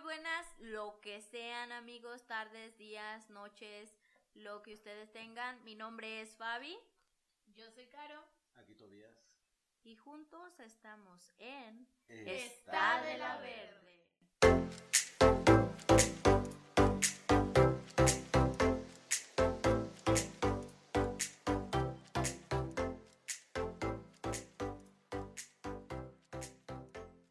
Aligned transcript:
muy 0.00 0.14
buenas, 0.14 0.46
lo 0.60 0.98
que 1.00 1.20
sean 1.20 1.72
amigos, 1.72 2.26
tardes, 2.26 2.78
días, 2.78 3.28
noches, 3.28 3.94
lo 4.32 4.62
que 4.62 4.72
ustedes 4.72 5.12
tengan. 5.12 5.62
Mi 5.64 5.74
nombre 5.74 6.22
es 6.22 6.34
Fabi. 6.36 6.78
Yo 7.48 7.70
soy 7.70 7.86
Caro. 7.88 8.24
Aquí 8.54 8.74
Tobías. 8.74 9.14
Y 9.82 9.96
juntos 9.96 10.58
estamos 10.60 11.30
en 11.38 11.86
Está 12.08 13.02
de 13.02 13.18
la 13.18 13.38
Verde. 13.38 13.99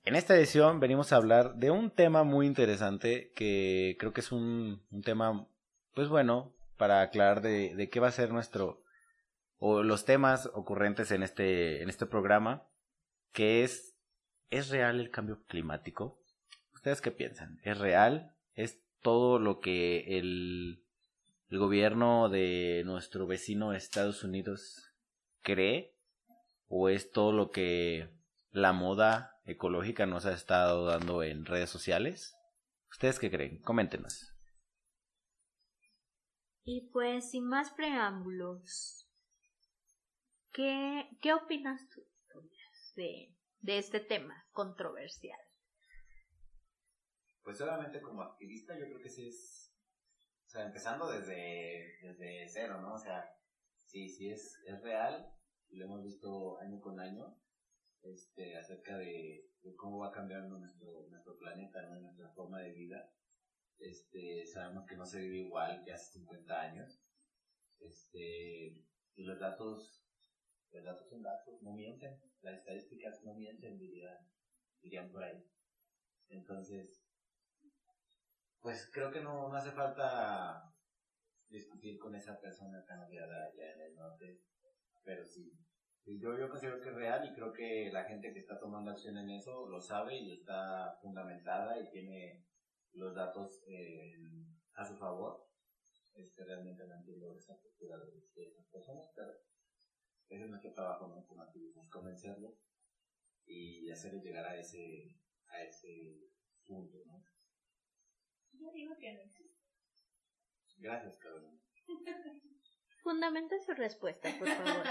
En 0.10 0.16
esta 0.16 0.36
edición 0.36 0.80
venimos 0.80 1.14
a 1.14 1.18
hablar 1.18 1.58
de 1.58 1.70
un 1.70 1.92
tema 1.92 2.24
muy 2.24 2.48
interesante 2.48 3.32
que 3.36 3.96
creo 4.00 4.12
que 4.12 4.22
es 4.22 4.32
un, 4.32 4.82
tema, 5.04 5.48
pues 5.94 6.10
bueno, 6.10 6.52
para 6.78 7.04
aclarar 7.04 7.44
de, 7.44 7.76
de 7.76 7.90
qué 7.92 8.00
va 8.00 8.08
a 8.08 8.12
ser 8.12 8.32
nuestro, 8.32 8.82
o 9.60 9.84
los 9.84 10.06
temas 10.06 10.50
ocurrentes 10.56 11.12
en 11.12 11.22
este, 11.22 11.84
en 11.84 11.90
este 11.90 12.08
programa, 12.08 12.68
que 13.34 13.64
es, 13.64 13.96
¿es 14.50 14.70
real 14.70 15.00
el 15.00 15.12
cambio 15.12 15.44
climático? 15.46 16.20
¿Ustedes 16.74 17.02
qué 17.02 17.12
piensan? 17.12 17.60
¿Es 17.62 17.78
real? 17.78 18.34
¿Es 18.56 18.82
todo 19.04 19.38
lo 19.38 19.60
que 19.60 20.18
el, 20.18 20.84
el 21.52 21.60
gobierno 21.60 22.30
de 22.30 22.82
nuestro 22.84 23.28
vecino 23.28 23.74
Estados 23.74 24.24
Unidos 24.24 24.92
cree? 25.44 25.94
¿O 26.68 26.90
es 26.90 27.12
todo 27.12 27.32
lo 27.32 27.52
que 27.52 28.10
la 28.62 28.74
moda 28.74 29.40
ecológica 29.46 30.06
nos 30.06 30.26
ha 30.26 30.34
estado 30.34 30.86
dando 30.86 31.24
en 31.24 31.46
redes 31.46 31.70
sociales? 31.70 32.36
¿Ustedes 32.90 33.20
qué 33.20 33.32
creen? 33.32 33.62
Coméntenos. 33.62 34.36
Y 36.64 36.90
pues 36.92 37.32
sin 37.32 37.48
más 37.48 37.72
preámbulos, 37.72 39.10
¿qué, 40.52 41.10
qué 41.22 41.34
opinas 41.34 41.88
tú 41.90 42.06
de, 42.96 43.34
de 43.62 43.78
este 43.78 44.00
tema 44.00 44.46
controversial? 44.52 45.40
Pues 47.44 47.60
obviamente 47.62 48.02
como 48.02 48.22
activista 48.22 48.78
yo 48.78 48.86
creo 48.86 49.02
que 49.02 49.10
sí 49.10 49.28
es, 49.28 49.74
o 50.46 50.50
sea, 50.50 50.66
empezando 50.66 51.10
desde, 51.10 51.98
desde 52.02 52.48
cero, 52.50 52.80
¿no? 52.82 52.94
O 52.94 53.00
sea, 53.00 53.26
sí, 53.78 54.10
sí 54.10 54.30
es, 54.30 54.62
es 54.68 54.82
real, 54.84 55.34
lo 55.70 55.86
hemos 55.86 56.04
visto 56.04 56.60
año 56.60 56.80
con 56.82 57.00
año, 57.00 57.36
este, 58.04 58.58
acerca 58.58 58.98
de, 58.98 59.46
cómo 59.78 60.00
va 60.00 60.12
cambiando 60.12 60.58
nuestro, 60.58 61.08
nuestro 61.10 61.38
planeta, 61.38 61.82
nuestra 62.00 62.30
forma 62.30 62.60
de 62.60 62.72
vida. 62.72 63.12
Este, 63.78 64.46
sabemos 64.46 64.86
que 64.88 64.96
no 64.96 65.06
se 65.06 65.20
vive 65.20 65.40
igual 65.40 65.82
que 65.84 65.94
hace 65.94 66.20
50 66.20 66.62
años. 66.62 67.02
Este, 67.80 68.84
y 69.16 69.24
los 69.24 69.40
datos, 69.40 70.04
los 70.72 70.84
datos 70.84 71.10
son 71.10 71.22
datos, 71.22 71.62
no 71.62 71.74
mienten. 71.74 72.20
Las 72.42 72.58
estadísticas 72.60 73.24
no 73.24 73.34
mienten, 73.36 73.78
dirían, 73.78 74.18
dirían 74.82 75.12
por 75.12 75.24
ahí. 75.24 75.44
Entonces, 76.30 77.04
pues 78.62 78.90
creo 78.94 79.12
que 79.12 79.22
no, 79.22 79.50
no 79.50 79.56
hace 79.56 79.72
falta 79.72 80.74
discutir 81.50 81.98
con 81.98 82.16
esa 82.16 82.40
persona 82.40 82.86
tan 82.86 83.02
odiada 83.02 83.46
allá 83.46 83.74
en 83.74 83.82
el 83.82 83.96
norte, 83.96 84.42
pero 85.04 85.26
sí, 85.26 85.52
yo, 86.18 86.38
yo 86.38 86.50
considero 86.50 86.82
que 86.82 86.90
es 86.90 86.96
real 86.96 87.26
y 87.26 87.34
creo 87.34 87.54
que 87.54 87.90
la 87.92 88.06
gente 88.06 88.34
que 88.34 88.40
está 88.40 88.60
tomando 88.60 88.92
acción 88.92 89.18
en 89.18 89.30
eso 89.30 89.68
lo 89.68 89.80
sabe 89.80 90.18
y 90.18 90.32
está 90.34 90.98
fundamentada 91.02 91.80
y 91.80 91.90
tiene 91.90 92.46
los 92.94 93.14
datos 93.14 93.62
eh, 93.68 94.16
a 94.74 94.86
su 94.86 94.98
favor. 94.98 95.46
Este, 96.16 96.44
realmente 96.44 96.86
no 96.86 96.96
entiendo 96.96 97.34
esa 97.36 97.56
postura 97.62 97.98
de, 97.98 98.28
de 98.36 98.48
esas 98.48 98.66
personas, 98.68 99.06
pero 99.16 99.32
ese 100.30 100.44
es 100.44 100.50
nuestro 100.50 100.74
trabajo 100.74 101.08
¿no? 101.08 101.26
como 101.26 101.44
activistas, 101.44 101.88
convencerlos 101.90 102.56
y 103.46 103.90
hacerles 103.90 104.24
llegar 104.24 104.46
a 104.46 104.60
ese, 104.60 105.16
a 105.48 105.64
ese 105.64 106.30
punto. 106.66 106.98
¿no? 107.06 107.24
Yo 108.54 108.72
digo 108.72 108.98
que 108.98 109.14
no. 109.14 109.22
Gracias, 110.78 111.18
Carolina. 111.18 111.60
Fundamenta 113.04 113.58
su 113.60 113.74
respuesta, 113.74 114.30
por 114.38 114.48
favor. 114.48 114.84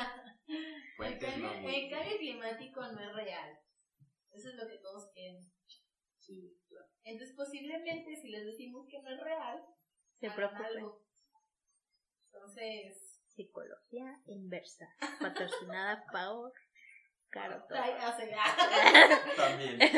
el, 1.06 1.18
cambio, 1.18 1.60
no 1.60 1.68
el 1.68 1.90
cambio 1.90 2.18
climático 2.18 2.80
no 2.80 3.00
es 3.00 3.14
real. 3.14 3.58
Eso 4.32 4.50
es 4.50 4.54
lo 4.54 4.68
que 4.68 4.78
todos 4.78 5.10
quieren. 5.12 5.40
Sí, 6.18 6.58
claro. 6.68 6.86
Entonces, 7.04 7.36
posiblemente, 7.36 8.16
si 8.16 8.28
les 8.28 8.44
decimos 8.44 8.86
que 8.88 9.00
no 9.02 9.10
es 9.10 9.20
real, 9.20 9.64
Se 10.20 10.30
preocupen. 10.30 10.66
algo. 10.66 11.02
Entonces, 12.26 13.22
Psicología 13.28 14.20
inversa, 14.26 14.88
patrocinada 15.20 16.04
por 16.12 16.52
Caro 17.30 17.64
También. 19.36 19.78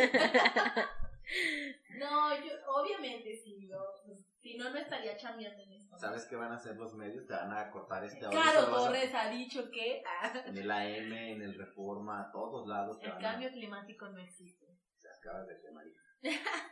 No, 1.96 2.34
yo, 2.44 2.52
obviamente 2.66 3.36
sí, 3.36 3.68
yo, 3.68 3.78
pues, 4.04 4.18
si 4.40 4.56
no, 4.56 4.70
no 4.70 4.78
estaría 4.78 5.16
chambeando 5.16 5.62
en 5.62 5.72
esto. 5.72 5.96
¿Sabes 5.98 6.26
qué 6.26 6.36
van 6.36 6.52
a 6.52 6.56
hacer 6.56 6.76
los 6.76 6.94
medios? 6.94 7.26
Te 7.26 7.34
van 7.34 7.52
a 7.52 7.70
cortar 7.70 8.04
este 8.04 8.24
audio. 8.24 8.40
Claro, 8.40 8.70
vas 8.70 8.82
a- 8.82 8.86
Torres 8.86 9.14
ha 9.14 9.30
dicho 9.30 9.70
que 9.70 10.02
ah, 10.06 10.42
En 10.46 10.56
el 10.56 10.70
AM, 10.70 11.12
en 11.12 11.42
el 11.42 11.54
Reforma, 11.58 12.22
a 12.22 12.30
todos 12.32 12.66
lados. 12.66 12.98
el 13.02 13.12
a- 13.12 13.18
cambio 13.18 13.50
climático 13.50 14.08
no 14.08 14.18
existe. 14.18 14.66
Se 14.98 15.08
acabas 15.08 15.46
de 15.46 15.60
quemar. 15.60 15.84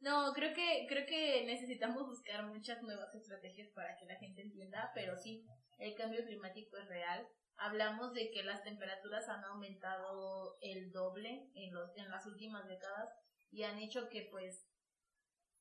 No, 0.00 0.32
creo 0.32 0.54
que, 0.54 0.86
creo 0.88 1.04
que 1.06 1.44
necesitamos 1.44 2.06
buscar 2.06 2.46
muchas 2.46 2.80
nuevas 2.84 3.12
estrategias 3.16 3.68
para 3.74 3.96
que 3.96 4.06
la 4.06 4.14
gente 4.14 4.42
entienda, 4.42 4.92
pero 4.94 5.16
sí, 5.16 5.44
el 5.78 5.96
cambio 5.96 6.24
climático 6.24 6.76
es 6.76 6.86
real. 6.86 7.26
Hablamos 7.56 8.12
de 8.14 8.30
que 8.30 8.44
las 8.44 8.62
temperaturas 8.62 9.28
han 9.28 9.42
aumentado 9.44 10.56
el 10.60 10.92
doble 10.92 11.50
en 11.56 11.74
los, 11.74 11.96
en 11.96 12.08
las 12.10 12.24
últimas 12.26 12.68
décadas 12.68 13.08
y 13.50 13.64
han 13.64 13.78
hecho 13.80 14.08
que 14.08 14.28
pues 14.30 14.67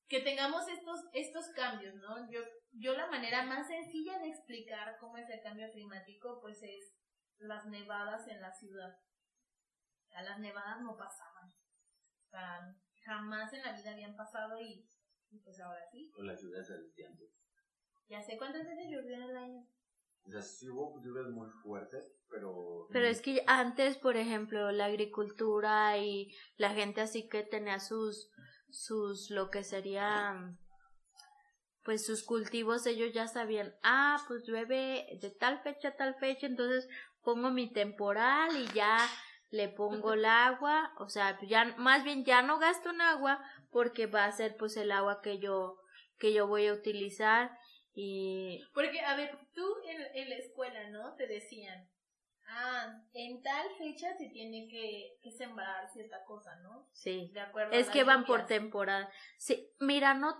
que 0.07 0.21
tengamos 0.21 0.67
estos, 0.69 1.01
estos 1.13 1.49
cambios, 1.49 1.95
¿no? 1.95 2.29
Yo, 2.31 2.39
yo 2.71 2.93
la 2.93 3.07
manera 3.07 3.43
más 3.43 3.67
sencilla 3.67 4.19
de 4.19 4.29
explicar 4.29 4.97
cómo 4.99 5.17
es 5.17 5.29
el 5.29 5.41
cambio 5.41 5.69
climático, 5.71 6.39
pues 6.41 6.61
es 6.63 6.97
las 7.39 7.65
nevadas 7.65 8.27
en 8.27 8.41
la 8.41 8.53
ciudad. 8.53 8.97
O 10.05 10.09
sea, 10.09 10.23
las 10.23 10.39
nevadas 10.39 10.81
no 10.81 10.95
pasaban. 10.95 11.49
O 11.49 12.29
sea, 12.29 12.75
jamás 13.03 13.51
en 13.53 13.63
la 13.63 13.73
vida 13.73 13.91
habían 13.91 14.15
pasado 14.15 14.59
y, 14.61 14.89
y 15.29 15.39
pues 15.39 15.59
ahora 15.59 15.85
sí. 15.91 16.09
Con 16.11 16.27
las 16.27 16.41
lluvias 16.41 16.67
del 16.67 16.93
tiempo. 16.93 17.25
Ya 18.07 18.21
sé 18.21 18.37
cuántas 18.37 18.65
veces 18.65 18.87
llovió 18.89 19.15
en 19.15 19.23
el 19.23 19.37
año. 19.37 19.67
O 20.25 20.29
sea, 20.29 20.41
sí 20.41 20.69
hubo 20.69 21.01
lluvias 21.01 21.27
muy 21.29 21.49
fuertes, 21.63 22.13
pero... 22.29 22.87
Pero 22.91 23.07
es 23.07 23.21
que 23.21 23.43
antes, 23.47 23.97
por 23.97 24.17
ejemplo, 24.17 24.71
la 24.71 24.85
agricultura 24.85 25.97
y 25.97 26.33
la 26.57 26.71
gente 26.71 26.99
así 26.99 27.29
que 27.29 27.43
tenía 27.43 27.79
sus, 27.79 28.29
sus, 28.69 29.29
lo 29.29 29.49
que 29.49 29.63
sería, 29.63 30.55
pues 31.83 32.05
sus 32.05 32.23
cultivos, 32.23 32.85
ellos 32.85 33.13
ya 33.13 33.27
sabían, 33.27 33.73
ah, 33.83 34.23
pues 34.27 34.45
llueve 34.45 35.07
de 35.21 35.29
tal 35.29 35.61
fecha 35.61 35.89
a 35.89 35.95
tal 35.95 36.15
fecha, 36.15 36.47
entonces 36.47 36.87
pongo 37.23 37.49
mi 37.49 37.71
temporal 37.71 38.55
y 38.57 38.67
ya 38.73 38.97
le 39.49 39.69
pongo 39.69 40.13
el 40.13 40.25
agua, 40.25 40.93
o 40.97 41.09
sea, 41.09 41.39
ya, 41.47 41.65
más 41.77 42.03
bien 42.03 42.25
ya 42.25 42.41
no 42.41 42.59
gasto 42.59 42.89
en 42.89 43.01
agua 43.01 43.39
porque 43.71 44.05
va 44.05 44.25
a 44.25 44.31
ser 44.31 44.57
pues 44.57 44.75
el 44.77 44.91
agua 44.91 45.21
que 45.21 45.39
yo, 45.39 45.77
que 46.19 46.33
yo 46.33 46.47
voy 46.47 46.67
a 46.67 46.73
utilizar 46.73 47.57
y 47.99 48.63
Porque, 48.75 48.99
a 48.99 49.15
ver, 49.15 49.35
tú 49.55 49.65
en, 49.87 49.99
en 50.13 50.29
la 50.29 50.35
escuela, 50.35 50.87
¿no? 50.91 51.15
Te 51.15 51.25
decían, 51.25 51.89
ah, 52.47 53.01
en 53.13 53.41
tal 53.43 53.67
fecha 53.77 54.15
se 54.17 54.29
tiene 54.29 54.67
que, 54.69 55.17
que 55.21 55.31
sembrar 55.31 55.87
cierta 55.91 56.23
cosa, 56.25 56.55
¿no? 56.57 56.87
sí. 56.93 57.29
De 57.33 57.41
acuerdo. 57.41 57.73
Es 57.73 57.89
que 57.89 58.03
van 58.03 58.25
por 58.25 58.45
temporada. 58.45 59.09
Sí, 59.37 59.69
mira, 59.79 60.13
no, 60.13 60.35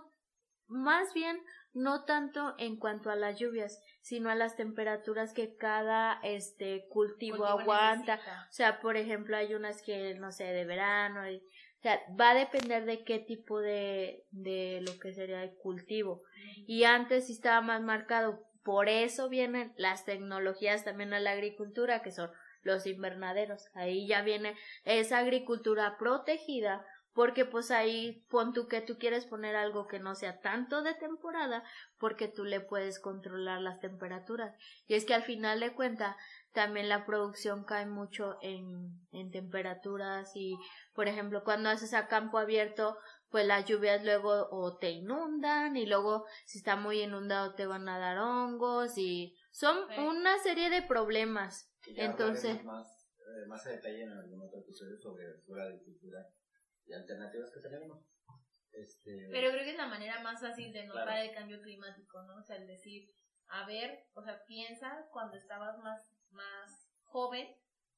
más 0.66 1.12
bien 1.14 1.40
no 1.74 2.04
tanto 2.04 2.54
en 2.58 2.76
cuanto 2.76 3.10
a 3.10 3.16
las 3.16 3.38
lluvias, 3.38 3.80
sino 4.00 4.30
a 4.30 4.34
las 4.34 4.56
temperaturas 4.56 5.32
que 5.32 5.54
cada 5.56 6.18
este 6.22 6.86
cultivo, 6.88 7.36
Cultivo 7.36 7.60
aguanta. 7.60 8.16
necesita. 8.16 8.46
O 8.48 8.52
sea, 8.52 8.80
por 8.80 8.96
ejemplo, 8.96 9.36
hay 9.36 9.54
unas 9.54 9.82
que, 9.82 10.14
no 10.14 10.32
sé, 10.32 10.44
de 10.44 10.64
verano. 10.64 11.30
y- 11.30 11.36
o 11.36 11.80
sea, 11.80 12.00
va 12.20 12.30
a 12.30 12.34
depender 12.34 12.84
de 12.86 13.04
qué 13.04 13.20
tipo 13.20 13.60
de, 13.60 14.24
de 14.32 14.80
lo 14.84 14.98
que 14.98 15.12
sería 15.14 15.44
el 15.44 15.54
cultivo. 15.54 16.22
Y 16.66 16.82
antes 16.82 17.26
sí 17.28 17.34
estaba 17.34 17.60
más 17.60 17.80
marcado. 17.82 18.44
Por 18.68 18.90
eso 18.90 19.30
vienen 19.30 19.72
las 19.78 20.04
tecnologías 20.04 20.84
también 20.84 21.14
a 21.14 21.20
la 21.20 21.30
agricultura, 21.30 22.02
que 22.02 22.12
son 22.12 22.30
los 22.60 22.86
invernaderos. 22.86 23.70
Ahí 23.72 24.06
ya 24.06 24.20
viene 24.20 24.58
esa 24.84 25.16
agricultura 25.16 25.96
protegida, 25.98 26.84
porque 27.14 27.46
pues 27.46 27.70
ahí 27.70 28.26
pon 28.28 28.52
tú 28.52 28.68
que 28.68 28.82
tú 28.82 28.98
quieres 28.98 29.24
poner 29.24 29.56
algo 29.56 29.86
que 29.86 30.00
no 30.00 30.14
sea 30.14 30.42
tanto 30.42 30.82
de 30.82 30.92
temporada, 30.92 31.64
porque 31.98 32.28
tú 32.28 32.44
le 32.44 32.60
puedes 32.60 33.00
controlar 33.00 33.62
las 33.62 33.80
temperaturas. 33.80 34.54
Y 34.86 34.96
es 34.96 35.06
que 35.06 35.14
al 35.14 35.22
final 35.22 35.60
de 35.60 35.72
cuenta, 35.72 36.18
también 36.52 36.90
la 36.90 37.06
producción 37.06 37.64
cae 37.64 37.86
mucho 37.86 38.36
en, 38.42 39.00
en 39.12 39.30
temperaturas 39.30 40.36
y, 40.36 40.58
por 40.92 41.08
ejemplo, 41.08 41.42
cuando 41.42 41.70
haces 41.70 41.94
a 41.94 42.06
campo 42.06 42.36
abierto, 42.36 42.98
pues 43.30 43.46
las 43.46 43.64
lluvias 43.66 44.04
luego 44.04 44.48
o 44.50 44.78
te 44.78 44.90
inundan 44.90 45.76
y 45.76 45.86
luego 45.86 46.26
si 46.46 46.58
está 46.58 46.76
muy 46.76 47.02
inundado 47.02 47.54
te 47.54 47.66
van 47.66 47.88
a 47.88 47.98
dar 47.98 48.18
hongos 48.18 48.96
y 48.96 49.36
son 49.50 49.86
Sí. 49.88 50.00
una 50.00 50.38
serie 50.38 50.70
de 50.70 50.82
problemas. 50.82 51.70
Ya 51.94 52.04
Entonces- 52.04 52.62
Más, 52.64 53.08
eh, 53.18 53.46
más 53.46 53.66
a 53.66 53.70
detalle 53.70 54.02
en 54.02 54.12
algún 54.12 54.40
otro 54.42 54.60
episodio 54.60 54.96
sobre 54.98 55.24
la 55.48 55.64
agricultura 55.64 56.18
y 56.86 56.92
alternativas 56.92 57.50
que 57.52 57.60
tenemos. 57.60 58.04
Este, 58.72 59.28
Pero 59.30 59.50
creo 59.50 59.64
que 59.64 59.70
es 59.72 59.76
la 59.76 59.86
manera 59.88 60.20
más 60.22 60.40
fácil 60.40 60.72
de 60.72 60.86
notar 60.86 61.04
Claro. 61.06 61.22
el 61.28 61.34
cambio 61.34 61.60
climático, 61.62 62.22
¿no? 62.22 62.36
O 62.36 62.42
sea, 62.42 62.56
el 62.56 62.66
decir, 62.66 63.08
a 63.48 63.66
ver, 63.66 64.04
o 64.14 64.22
sea, 64.22 64.42
piensa 64.46 65.06
cuando 65.10 65.36
estabas 65.36 65.78
más, 65.78 66.00
más 66.30 66.90
joven, 67.04 67.48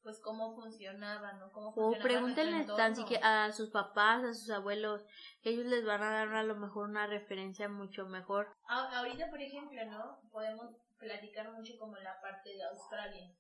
pues 0.03 0.19
cómo 0.21 0.55
funcionaba, 0.55 1.33
¿no? 1.35 1.53
Cómo 1.53 1.69
O 1.69 1.73
funcionaba 1.73 2.03
pregúntenle 2.03 2.65
tan 2.77 2.97
siquiera 2.97 3.45
a 3.45 3.53
sus 3.53 3.71
papás, 3.71 4.25
a 4.25 4.33
sus 4.35 4.51
abuelos, 4.51 5.05
ellos 5.43 5.67
les 5.67 5.85
van 5.85 6.03
a 6.03 6.11
dar 6.11 6.29
a 6.35 6.43
lo 6.43 6.57
mejor 6.57 6.89
una 6.89 7.07
referencia 7.07 7.69
mucho 7.69 8.07
mejor. 8.07 8.49
A- 8.69 8.99
ahorita, 8.99 9.29
por 9.31 9.41
ejemplo, 9.41 9.85
¿no? 9.87 10.21
Podemos 10.31 10.75
platicar 10.99 11.51
mucho 11.53 11.75
como 11.79 11.97
la 11.97 12.21
parte 12.21 12.51
de 12.51 12.63
Australia. 12.63 13.31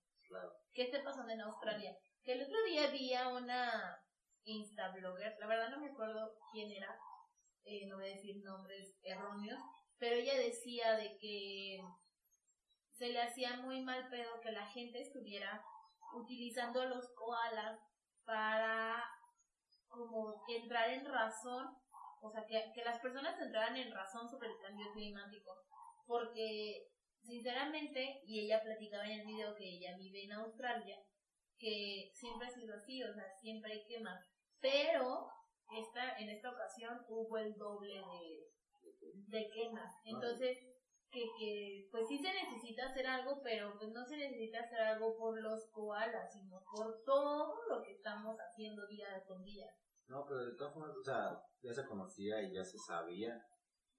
¿Qué 0.73 0.83
está 0.83 1.03
pasando 1.03 1.33
en 1.33 1.41
Australia? 1.41 1.97
Que 2.23 2.33
el 2.35 2.43
otro 2.43 2.63
día 2.65 2.91
vi 2.91 3.15
a 3.15 3.29
una 3.29 3.99
instablogger, 4.45 5.37
la 5.41 5.47
verdad 5.47 5.71
no 5.71 5.81
me 5.81 5.91
acuerdo 5.91 6.33
quién 6.53 6.71
era, 6.71 6.95
eh, 7.65 7.87
no 7.89 7.97
voy 7.97 8.07
a 8.11 8.15
decir 8.15 8.37
nombres 8.45 8.97
erróneos, 9.03 9.61
pero 9.99 10.17
ella 10.17 10.35
decía 10.37 10.93
de 10.97 11.17
que 11.19 11.81
se 12.93 13.09
le 13.09 13.21
hacía 13.23 13.57
muy 13.59 13.83
mal 13.83 14.09
pedo 14.09 14.41
que 14.43 14.53
la 14.53 14.67
gente 14.67 15.01
estuviera 15.01 15.63
utilizando 16.15 16.81
a 16.83 16.87
los 16.87 17.09
koalas 17.15 17.79
para 18.25 19.05
como 19.89 20.43
entrar 20.49 20.91
en 20.91 21.05
razón, 21.05 21.77
o 22.23 22.31
sea, 22.31 22.47
que, 22.47 22.73
que 22.75 22.85
las 22.85 23.01
personas 23.01 23.41
entraran 23.41 23.77
en 23.77 23.93
razón 23.93 24.29
sobre 24.29 24.49
el 24.49 24.59
cambio 24.59 24.93
climático, 24.93 25.53
porque 26.07 26.87
sinceramente, 27.23 28.23
y 28.25 28.41
ella 28.41 28.63
platicaba 28.63 29.05
en 29.05 29.21
el 29.21 29.27
video 29.27 29.55
que 29.55 29.69
ella 29.69 29.97
vive 29.97 30.25
en 30.25 30.33
Australia, 30.33 30.99
que 31.59 32.11
siempre 32.15 32.47
ha 32.47 32.51
sido 32.51 32.75
así, 32.75 33.03
o 33.03 33.13
sea, 33.13 33.29
siempre 33.41 33.73
hay 33.73 33.87
quemas, 33.87 34.25
pero 34.61 35.29
esta, 35.77 36.19
en 36.19 36.31
esta 36.31 36.51
ocasión 36.51 37.05
hubo 37.09 37.37
el 37.37 37.57
doble 37.57 37.95
de, 37.95 38.51
de 39.27 39.51
quemas, 39.51 39.93
entonces 40.05 40.59
que, 41.11 41.25
que 41.39 41.89
pues 41.91 42.07
sí 42.09 42.19
se 42.19 42.33
necesita 42.33 42.87
hacer 42.87 43.07
algo, 43.07 43.41
pero 43.43 43.77
pues 43.79 43.91
no 43.93 44.05
se 44.05 44.17
necesita 44.17 44.61
hacer 44.61 44.81
algo 44.81 45.17
por 45.19 45.41
los 45.41 45.67
koalas, 45.73 46.33
sino 46.33 46.63
por 46.73 47.03
todo 47.05 47.55
lo 47.69 47.83
que 47.83 47.93
estamos 47.93 48.37
haciendo 48.39 48.87
día 48.87 49.23
con 49.27 49.43
día. 49.43 49.67
No, 50.09 50.25
pero 50.27 50.45
de 50.47 50.57
todas 50.57 50.73
formas, 50.75 50.97
o 50.97 51.05
sea, 51.05 51.41
ya 51.63 51.73
se 51.73 51.87
conocía 51.87 52.43
y 52.43 52.53
ya 52.55 52.65
se 52.65 52.79
sabía 52.79 53.41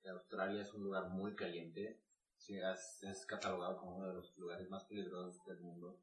que 0.01 0.09
Australia 0.09 0.61
es 0.61 0.73
un 0.73 0.83
lugar 0.83 1.09
muy 1.09 1.35
caliente. 1.35 2.01
Sí, 2.37 2.57
es, 2.57 3.03
es 3.03 3.25
catalogado 3.25 3.77
como 3.77 3.97
uno 3.97 4.07
de 4.07 4.15
los 4.15 4.35
lugares 4.37 4.67
más 4.69 4.83
peligrosos 4.85 5.37
del 5.45 5.59
mundo. 5.61 6.01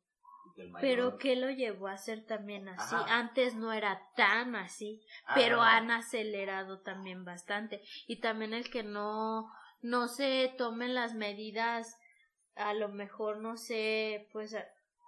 Y 0.51 0.55
que 0.55 0.63
el 0.63 0.71
mayor- 0.71 0.89
Pero 0.89 1.19
¿qué 1.19 1.35
lo 1.37 1.51
llevó 1.51 1.89
a 1.89 1.99
ser 1.99 2.25
también 2.25 2.69
así? 2.69 2.95
Ajá. 2.95 3.19
Antes 3.19 3.55
no 3.57 3.73
era 3.73 4.01
tan 4.17 4.55
así, 4.55 5.05
pero 5.35 5.61
han 5.61 5.91
acelerado 5.91 6.81
también 6.83 7.25
bastante. 7.25 7.83
Y 8.07 8.21
también 8.21 8.55
el 8.55 8.71
que 8.71 8.85
no, 8.85 9.51
no 9.83 10.09
se 10.09 10.55
tomen 10.59 10.95
las 10.95 11.15
medidas, 11.15 11.97
a 12.57 12.75
lo 12.75 12.89
mejor 12.89 13.39
no 13.39 13.57
sé, 13.57 14.29
pues 14.33 14.57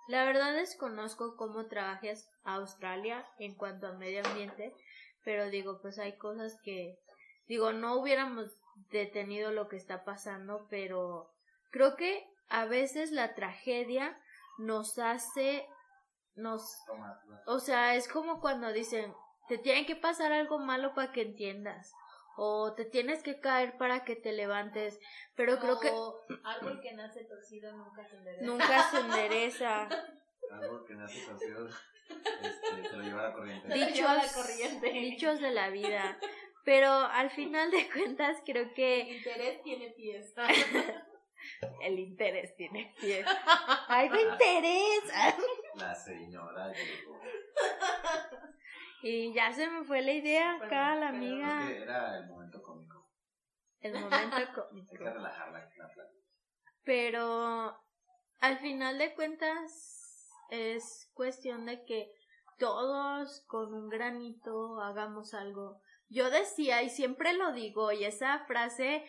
la 0.08 0.24
verdad 0.24 0.54
desconozco 0.54 1.36
cómo 1.36 1.66
trabajas 1.66 2.28
Australia 2.44 3.26
en 3.38 3.54
cuanto 3.54 3.88
a 3.88 3.92
medio 3.92 4.24
ambiente, 4.24 4.74
pero 5.24 5.50
digo, 5.50 5.80
pues 5.80 5.98
hay 5.98 6.16
cosas 6.16 6.58
que, 6.62 6.98
digo, 7.48 7.72
no 7.72 7.94
hubiéramos 7.94 8.50
detenido 8.90 9.50
lo 9.50 9.68
que 9.68 9.76
está 9.76 10.04
pasando, 10.04 10.66
pero 10.70 11.30
creo 11.70 11.96
que 11.96 12.26
a 12.48 12.64
veces 12.64 13.12
la 13.12 13.34
tragedia 13.34 14.18
nos 14.58 14.98
hace, 14.98 15.66
nos 16.34 16.62
o 17.46 17.58
sea, 17.58 17.94
es 17.94 18.08
como 18.08 18.40
cuando 18.40 18.72
dicen, 18.72 19.14
te 19.48 19.58
tiene 19.58 19.86
que 19.86 19.96
pasar 19.96 20.32
algo 20.32 20.58
malo 20.58 20.94
para 20.94 21.12
que 21.12 21.22
entiendas. 21.22 21.92
O 22.36 22.72
te 22.74 22.84
tienes 22.84 23.22
que 23.22 23.40
caer 23.40 23.76
para 23.76 24.04
que 24.04 24.16
te 24.16 24.32
levantes. 24.32 24.98
Pero 25.34 25.58
creo 25.58 25.78
que 25.80 25.90
O 25.90 26.20
árbol 26.44 26.80
que 26.80 26.92
nace 26.92 27.24
torcido 27.24 27.72
nunca 27.76 28.06
se 28.08 28.16
endereza. 28.16 28.44
nunca 28.46 28.90
se 28.90 28.96
endereza. 29.00 29.88
Algo 30.50 30.84
que 30.84 30.94
nace 30.94 31.20
torcido, 31.26 31.68
este, 31.68 32.88
se 32.88 32.96
lo 32.96 33.02
lleva 33.02 33.22
la 33.24 33.32
corriente. 33.32 33.68
Di- 33.72 33.92
lleva 33.92 34.14
la 34.14 34.22
Dichos, 34.22 34.32
corriente. 34.36 34.90
dichos 34.90 35.40
de 35.40 35.50
la 35.50 35.70
vida. 35.70 36.18
Pero 36.64 36.90
al 36.92 37.30
final 37.30 37.70
de 37.70 37.88
cuentas 37.90 38.36
creo 38.44 38.64
El 38.64 38.74
que 38.74 38.98
interés 39.16 39.62
tiene 39.62 39.90
pies. 39.90 40.34
el 41.82 41.98
interés 41.98 42.54
tiene 42.56 42.94
pie. 43.00 43.24
¡Algo 43.88 44.16
interés! 44.16 45.02
La 45.76 45.94
señora 45.94 46.72
llegó. 46.72 47.20
Y 49.02 49.32
ya 49.32 49.52
se 49.52 49.68
me 49.68 49.84
fue 49.84 50.02
la 50.02 50.12
idea 50.12 50.56
acá, 50.56 50.94
la 50.94 51.08
Es 51.08 51.14
amiga. 51.14 51.66
que 51.66 51.82
era 51.82 52.18
el 52.18 52.26
momento 52.26 52.62
cómico. 52.62 53.08
El 53.80 53.94
momento 53.94 54.10
Hay 54.36 54.46
cómico. 54.54 54.90
que 54.96 54.98
relajar 55.10 55.52
la, 55.52 55.58
la 55.60 55.88
plática. 55.88 56.24
pero 56.84 57.76
al 58.40 58.58
final 58.58 58.98
de 58.98 59.14
cuentas 59.14 60.30
es 60.50 61.10
cuestión 61.14 61.66
de 61.66 61.84
que 61.84 62.10
todos 62.58 63.44
con 63.46 63.72
un 63.72 63.88
granito 63.88 64.80
hagamos 64.82 65.32
algo. 65.34 65.80
Yo 66.08 66.28
decía 66.30 66.82
y 66.82 66.90
siempre 66.90 67.32
lo 67.32 67.52
digo 67.52 67.92
y 67.92 68.04
esa 68.04 68.40
frase 68.46 69.04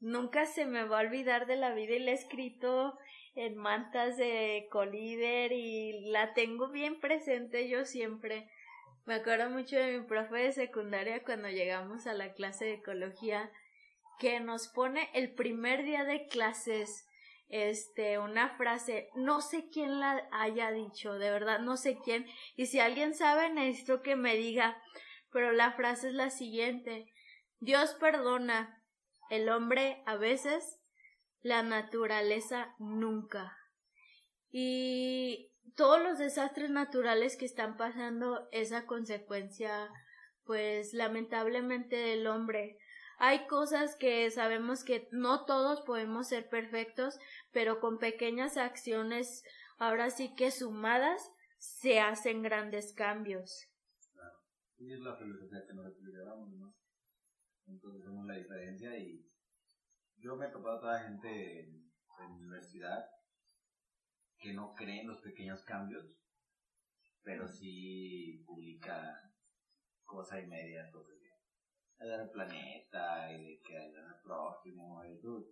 nunca 0.00 0.46
se 0.46 0.64
me 0.66 0.84
va 0.84 0.98
a 0.98 1.02
olvidar 1.02 1.46
de 1.46 1.56
la 1.56 1.72
vida 1.74 1.94
y 1.94 1.98
la 1.98 2.12
he 2.12 2.14
escrito 2.14 2.96
en 3.34 3.56
mantas 3.56 4.16
de 4.16 4.68
colíder 4.70 5.52
y 5.52 6.08
la 6.10 6.32
tengo 6.34 6.68
bien 6.68 7.00
presente 7.00 7.68
yo 7.68 7.84
siempre. 7.84 8.48
Me 9.06 9.14
acuerdo 9.14 9.48
mucho 9.50 9.76
de 9.76 10.00
mi 10.00 10.04
profe 10.04 10.36
de 10.38 10.52
secundaria 10.52 11.22
cuando 11.22 11.48
llegamos 11.48 12.08
a 12.08 12.12
la 12.12 12.32
clase 12.32 12.64
de 12.64 12.74
ecología 12.74 13.52
que 14.18 14.40
nos 14.40 14.66
pone 14.66 15.08
el 15.14 15.32
primer 15.32 15.84
día 15.84 16.02
de 16.04 16.26
clases 16.26 17.06
este 17.48 18.18
una 18.18 18.56
frase 18.56 19.08
no 19.14 19.40
sé 19.40 19.68
quién 19.72 20.00
la 20.00 20.28
haya 20.32 20.72
dicho 20.72 21.12
de 21.12 21.30
verdad 21.30 21.60
no 21.60 21.76
sé 21.76 21.98
quién 22.04 22.26
y 22.56 22.66
si 22.66 22.80
alguien 22.80 23.14
sabe 23.14 23.52
necesito 23.52 24.02
que 24.02 24.16
me 24.16 24.34
diga 24.34 24.82
pero 25.30 25.52
la 25.52 25.70
frase 25.70 26.08
es 26.08 26.14
la 26.14 26.30
siguiente 26.30 27.06
Dios 27.60 27.94
perdona 28.00 28.82
el 29.30 29.48
hombre 29.48 30.02
a 30.06 30.16
veces 30.16 30.80
la 31.42 31.62
naturaleza 31.62 32.74
nunca 32.80 33.56
y 34.50 35.52
todos 35.76 36.02
los 36.02 36.18
desastres 36.18 36.70
naturales 36.70 37.36
que 37.36 37.44
están 37.44 37.76
pasando 37.76 38.48
es 38.52 38.72
a 38.72 38.86
consecuencia 38.86 39.88
pues 40.44 40.94
lamentablemente 40.94 41.96
del 41.96 42.26
hombre 42.26 42.78
hay 43.18 43.46
cosas 43.46 43.96
que 43.96 44.30
sabemos 44.30 44.84
que 44.84 45.08
no 45.10 45.46
todos 45.46 45.80
podemos 45.82 46.28
ser 46.28 46.48
perfectos, 46.50 47.18
pero 47.50 47.80
con 47.80 47.98
pequeñas 47.98 48.58
acciones, 48.58 49.42
ahora 49.78 50.10
sí 50.10 50.34
que 50.34 50.50
sumadas, 50.50 51.30
se 51.58 51.98
hacen 51.98 52.42
grandes 52.42 52.92
cambios. 52.92 53.68
Y 54.78 54.92
es 54.92 55.00
la 55.00 55.16
filosofía 55.16 55.64
que 55.66 55.72
nos 55.72 55.98
llevamos. 55.98 56.74
Entonces 57.66 58.04
vemos 58.04 58.26
la 58.26 58.34
diferencia 58.34 58.98
y 58.98 59.26
yo 60.18 60.36
me 60.36 60.46
he 60.46 60.50
topado 60.50 60.76
a 60.76 60.80
toda 60.80 61.00
gente 61.00 61.60
en, 61.60 61.90
en 62.20 62.32
universidad 62.32 63.06
que 64.46 64.52
no 64.52 64.72
cree 64.74 65.00
en 65.00 65.08
los 65.08 65.20
pequeños 65.20 65.64
cambios, 65.64 66.06
pero 67.24 67.48
sí 67.48 68.44
publica 68.46 69.20
cosa 70.04 70.40
y 70.40 70.46
media 70.46 70.88
sobre 70.88 71.16
ayudar 71.98 72.20
al 72.20 72.30
planeta 72.30 73.32
y 73.32 73.42
de 73.42 73.60
que 73.60 73.76
ayudar 73.76 74.04
al 74.04 74.20
próximo 74.22 75.04
y 75.04 75.20
todo. 75.20 75.44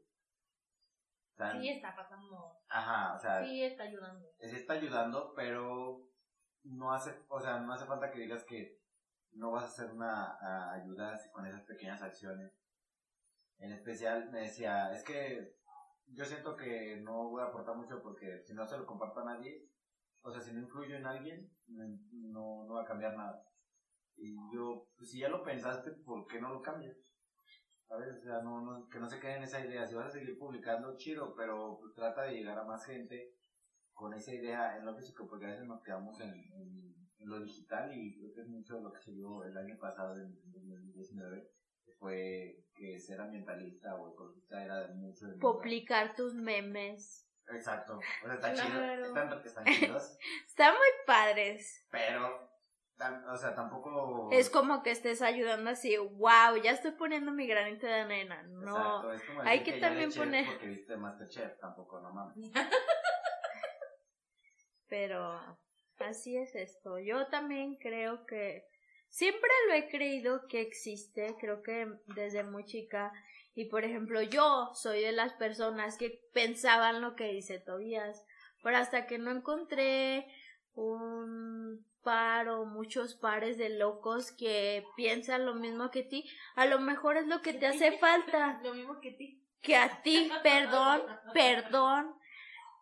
Sí 1.60 1.68
está 1.68 1.96
pasando. 1.96 2.56
Ajá, 2.68 3.16
o 3.16 3.18
sea, 3.18 3.44
Sí 3.44 3.64
está 3.64 3.82
ayudando. 3.82 4.32
sí 4.38 4.54
está 4.54 4.74
ayudando, 4.74 5.32
pero 5.34 6.08
no 6.62 6.92
hace, 6.92 7.18
o 7.28 7.40
sea, 7.40 7.58
no 7.58 7.72
hace 7.72 7.86
falta 7.86 8.12
que 8.12 8.20
digas 8.20 8.44
que 8.44 8.78
no 9.32 9.50
vas 9.50 9.64
a 9.64 9.66
hacer 9.66 9.90
una 9.90 10.36
a, 10.40 10.74
ayuda 10.74 11.18
con 11.32 11.44
esas 11.46 11.62
pequeñas 11.62 12.00
acciones. 12.00 12.52
En 13.58 13.72
especial 13.72 14.30
me 14.30 14.42
decía, 14.42 14.92
es 14.92 15.02
que 15.02 15.56
yo 16.14 16.24
siento 16.24 16.56
que 16.56 17.00
no 17.02 17.30
voy 17.30 17.42
a 17.42 17.46
aportar 17.46 17.76
mucho 17.76 18.00
porque 18.02 18.42
si 18.42 18.54
no 18.54 18.66
se 18.66 18.78
lo 18.78 18.86
comparto 18.86 19.20
a 19.20 19.24
nadie, 19.24 19.68
o 20.22 20.30
sea, 20.30 20.40
si 20.40 20.52
no 20.52 20.60
influyo 20.60 20.96
en 20.96 21.06
alguien, 21.06 21.50
no, 21.66 22.64
no, 22.64 22.74
va 22.74 22.82
a 22.82 22.86
cambiar 22.86 23.16
nada. 23.16 23.44
Y 24.16 24.34
yo, 24.54 24.88
pues 24.96 25.10
si 25.10 25.18
ya 25.18 25.28
lo 25.28 25.42
pensaste, 25.42 25.90
¿por 25.90 26.26
qué 26.26 26.40
no 26.40 26.50
lo 26.50 26.62
cambias? 26.62 26.96
¿Sabes? 27.88 28.16
O 28.16 28.22
sea, 28.22 28.40
no, 28.40 28.60
no, 28.60 28.88
que 28.88 28.98
no 28.98 29.08
se 29.08 29.20
quede 29.20 29.36
en 29.36 29.42
esa 29.42 29.64
idea. 29.64 29.86
Si 29.86 29.94
vas 29.94 30.06
a 30.06 30.18
seguir 30.18 30.38
publicando, 30.38 30.96
chido, 30.96 31.34
pero 31.34 31.80
trata 31.94 32.22
de 32.22 32.34
llegar 32.34 32.58
a 32.58 32.64
más 32.64 32.86
gente 32.86 33.34
con 33.92 34.14
esa 34.14 34.32
idea 34.32 34.76
en 34.78 34.86
lo 34.86 34.96
físico, 34.96 35.26
porque 35.28 35.46
a 35.46 35.50
veces 35.50 35.66
nos 35.66 35.82
quedamos 35.82 36.20
en, 36.20 36.32
en, 36.32 36.94
lo 37.20 37.40
digital 37.40 37.90
y 37.94 38.18
creo 38.18 38.34
que 38.34 38.40
es 38.42 38.48
mucho 38.48 38.80
lo 38.80 38.92
que 38.92 39.00
se 39.00 39.10
vio 39.10 39.44
el 39.44 39.56
año 39.56 39.78
pasado, 39.78 40.14
en 40.14 40.34
2019, 40.52 41.50
que 41.84 41.92
fue 41.94 42.64
que 42.74 42.98
ser 42.98 43.20
ambientalista 43.20 43.94
o 43.94 44.12
ecologista 44.12 44.62
era 44.62 44.86
de 44.86 44.94
mucho 44.94 45.26
de 45.26 45.36
Publicar 45.36 46.14
tus 46.14 46.34
memes. 46.34 47.28
Exacto, 47.48 47.98
o 47.98 48.26
sea, 48.26 48.34
está 48.34 48.54
chido, 48.54 49.04
están, 49.04 49.42
están 49.44 49.64
chidos. 49.66 50.18
Están 50.46 50.74
muy 50.74 50.88
padres. 51.06 51.86
Pero 51.90 52.54
o 53.28 53.36
sea, 53.36 53.54
tampoco... 53.54 54.28
Es 54.32 54.50
como 54.50 54.82
que 54.82 54.90
estés 54.90 55.20
ayudando 55.20 55.70
así, 55.70 55.96
wow, 55.96 56.56
ya 56.62 56.70
estoy 56.70 56.92
poniendo 56.92 57.32
mi 57.32 57.46
granito 57.46 57.86
de 57.86 57.94
arena. 57.94 58.42
No, 58.44 59.12
es 59.12 59.22
como 59.24 59.42
hay 59.42 59.62
que, 59.62 59.80
también 59.80 60.12
poner... 60.12 60.46
Porque 60.46 60.68
viste 60.68 60.96
Masterchef, 60.96 61.58
tampoco, 61.58 62.00
no 62.00 62.12
mames. 62.12 62.50
Pero 64.88 65.40
así 65.98 66.36
es 66.36 66.54
esto. 66.54 66.98
Yo 66.98 67.26
también 67.28 67.76
creo 67.76 68.26
que 68.26 68.68
siempre 69.14 69.50
lo 69.68 69.74
he 69.74 69.88
creído 69.88 70.48
que 70.48 70.60
existe, 70.60 71.36
creo 71.38 71.62
que 71.62 71.88
desde 72.16 72.42
muy 72.42 72.64
chica. 72.64 73.12
Y 73.54 73.66
por 73.66 73.84
ejemplo, 73.84 74.20
yo 74.22 74.72
soy 74.74 75.02
de 75.02 75.12
las 75.12 75.32
personas 75.34 75.96
que 75.96 76.20
pensaban 76.32 77.00
lo 77.00 77.14
que 77.14 77.32
dice 77.32 77.60
Tobías, 77.60 78.26
pero 78.64 78.76
hasta 78.76 79.06
que 79.06 79.18
no 79.18 79.30
encontré 79.30 80.26
un 80.74 81.86
par 82.02 82.48
o 82.48 82.66
muchos 82.66 83.14
pares 83.14 83.56
de 83.56 83.68
locos 83.68 84.32
que 84.32 84.84
piensan 84.96 85.46
lo 85.46 85.54
mismo 85.54 85.92
que 85.92 86.02
ti, 86.02 86.28
a 86.56 86.66
lo 86.66 86.80
mejor 86.80 87.16
es 87.16 87.28
lo 87.28 87.40
que 87.40 87.52
te 87.52 87.66
hace 87.66 87.92
falta. 87.98 88.60
Lo 88.64 88.74
mismo 88.74 89.00
que 89.00 89.12
ti. 89.12 89.40
Que 89.62 89.76
a 89.76 90.02
ti, 90.02 90.28
perdón, 90.42 91.02
perdón. 91.32 92.16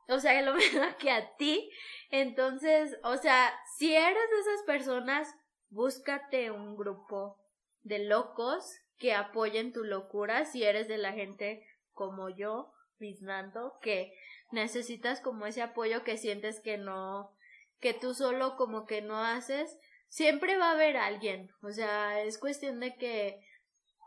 O 0.09 0.19
sea, 0.19 0.41
lo 0.43 0.55
mismo 0.55 0.83
que 0.99 1.11
a 1.11 1.37
ti. 1.37 1.71
Entonces, 2.11 2.99
o 3.05 3.19
sea, 3.19 3.53
si 3.77 3.95
eres 3.95 4.31
de 4.31 4.41
esas 4.41 4.63
personas, 4.67 5.37
búscate 5.73 6.51
un 6.51 6.77
grupo 6.77 7.39
de 7.83 7.99
locos 7.99 8.79
que 8.99 9.15
apoyen 9.15 9.73
tu 9.73 9.85
locura. 9.85 10.45
Si 10.45 10.63
eres 10.63 10.87
de 10.87 10.99
la 10.99 11.13
gente 11.13 11.67
como 11.93 12.29
yo, 12.29 12.73
Biznando, 12.99 13.79
que 13.83 14.15
necesitas 14.53 15.21
como 15.21 15.47
ese 15.47 15.61
apoyo 15.61 16.05
que 16.05 16.17
sientes 16.17 16.61
que 16.61 16.79
no 16.79 17.35
que 17.81 17.95
tú 17.95 18.15
solo 18.15 18.57
como 18.57 18.87
que 18.87 19.03
no 19.03 19.19
haces, 19.19 19.77
siempre 20.07 20.57
va 20.57 20.69
a 20.69 20.75
haber 20.75 20.97
alguien. 20.97 21.51
O 21.63 21.73
sea, 21.73 22.23
es 22.23 22.39
cuestión 22.39 22.79
de 22.79 22.95
que 22.95 23.45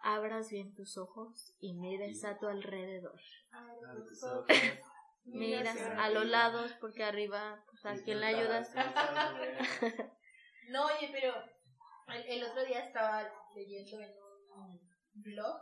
abras 0.01 0.50
bien 0.50 0.74
tus 0.74 0.98
ojos 0.98 1.53
y 1.60 1.74
mires 1.74 2.24
a 2.24 2.38
tu 2.38 2.48
alrededor. 2.48 3.19
Miras 5.25 5.77
a 5.98 6.10
los 6.10 6.25
lados 6.25 6.72
porque 6.79 7.03
arriba, 7.03 7.65
pues, 7.69 7.86
¿a 7.86 8.01
quién 8.01 8.22
le 8.22 8.27
ayudas? 8.27 8.72
no, 10.69 10.86
oye, 10.86 11.10
pero 11.12 11.34
el, 12.08 12.44
otro 12.44 12.66
día 12.66 12.80
estaba 12.80 13.30
leyendo 13.56 14.00
en 14.00 14.14
un 14.56 14.80
blog 15.14 15.62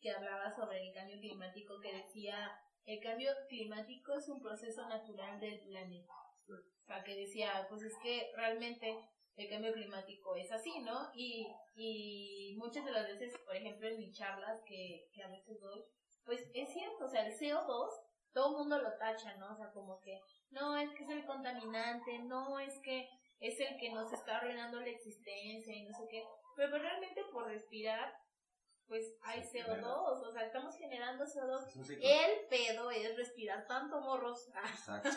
que 0.00 0.10
hablaba 0.10 0.50
sobre 0.54 0.86
el 0.86 0.94
cambio 0.94 1.18
climático 1.20 1.80
que 1.80 1.94
decía 1.94 2.50
el 2.84 3.00
cambio 3.00 3.30
climático 3.48 4.14
es 4.14 4.28
un 4.28 4.40
proceso 4.40 4.88
natural 4.88 5.38
del 5.38 5.60
planeta. 5.60 6.14
O 6.48 6.84
sea, 6.84 7.04
que 7.04 7.14
decía, 7.14 7.66
pues 7.68 7.82
es 7.82 7.96
que 8.02 8.32
realmente 8.36 8.98
el 9.36 9.48
cambio 9.48 9.72
climático 9.72 10.34
es 10.34 10.50
así, 10.50 10.80
¿no? 10.80 11.10
Y, 11.14 11.46
y 11.74 12.56
muchas 12.58 12.84
de 12.84 12.90
las 12.90 13.06
veces, 13.06 13.38
por 13.46 13.54
ejemplo, 13.54 13.86
en 13.86 13.98
mis 13.98 14.16
charlas 14.16 14.60
que, 14.66 15.08
que 15.12 15.22
a 15.22 15.28
veces 15.28 15.60
doy, 15.60 15.84
pues 16.24 16.40
es 16.54 16.72
cierto, 16.72 17.04
o 17.04 17.08
sea, 17.08 17.26
el 17.26 17.34
CO2, 17.34 17.88
todo 18.32 18.50
el 18.50 18.56
mundo 18.56 18.80
lo 18.80 18.96
tacha, 18.98 19.36
¿no? 19.36 19.52
O 19.52 19.56
sea, 19.56 19.70
como 19.70 20.00
que, 20.00 20.20
no, 20.50 20.76
es 20.76 20.90
que 20.94 21.04
es 21.04 21.10
el 21.10 21.24
contaminante, 21.24 22.18
no, 22.20 22.58
es 22.58 22.78
que 22.80 23.08
es 23.42 23.60
el 23.60 23.76
que 23.78 23.90
nos 23.90 24.12
está 24.12 24.38
arruinando 24.38 24.80
la 24.80 24.88
existencia 24.88 25.74
y 25.74 25.84
no 25.84 25.92
sé 25.92 26.06
qué. 26.10 26.24
Pero 26.56 26.70
pues, 26.70 26.82
realmente 26.82 27.22
por 27.32 27.46
respirar 27.46 28.12
pues 28.92 29.06
hay 29.22 29.40
CO2, 29.40 29.86
o 29.86 30.32
sea, 30.32 30.44
estamos 30.44 30.76
generando 30.76 31.24
CO2. 31.24 31.64
El 31.98 32.46
pedo 32.50 32.90
es 32.90 33.16
respirar 33.16 33.66
tanto 33.66 33.98
morros. 34.02 34.48
Exacto. 34.68 35.08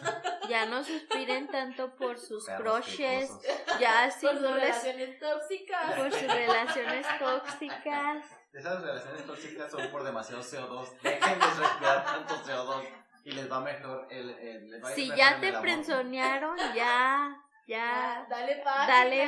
ya 0.48 0.66
no 0.66 0.82
suspiren 0.82 1.48
tanto 1.50 1.94
por 1.98 2.18
sus 2.18 2.46
croches, 2.46 3.30
ya 3.78 4.10
si 4.10 4.28
por 4.28 4.38
sus 4.38 4.50
relaciones 4.50 5.20
tóxicas. 5.20 5.94
Por 5.94 6.10
sus 6.10 6.22
relaciones 6.22 7.06
tóxicas. 7.20 8.26
Esas 8.54 8.82
relaciones 8.82 9.26
tóxicas 9.26 9.70
son 9.70 9.92
por 9.92 10.04
demasiado 10.06 10.42
CO2. 10.42 11.02
Dejen 11.02 11.40
de 11.40 11.46
respirar 11.46 12.06
tanto 12.06 12.34
CO2 12.36 12.86
y 13.26 13.32
les 13.32 13.52
va 13.52 13.60
mejor 13.60 14.08
el, 14.10 14.30
el 14.30 14.72
les 14.72 14.82
va 14.82 14.92
si 14.92 15.02
mejor 15.02 15.18
ya 15.18 15.40
te 15.42 15.52
frenzonearon, 15.52 16.58
ya 16.74 17.45
ya, 17.68 18.26
dale 18.30 18.62
página, 18.64 18.88
dale, 18.88 19.26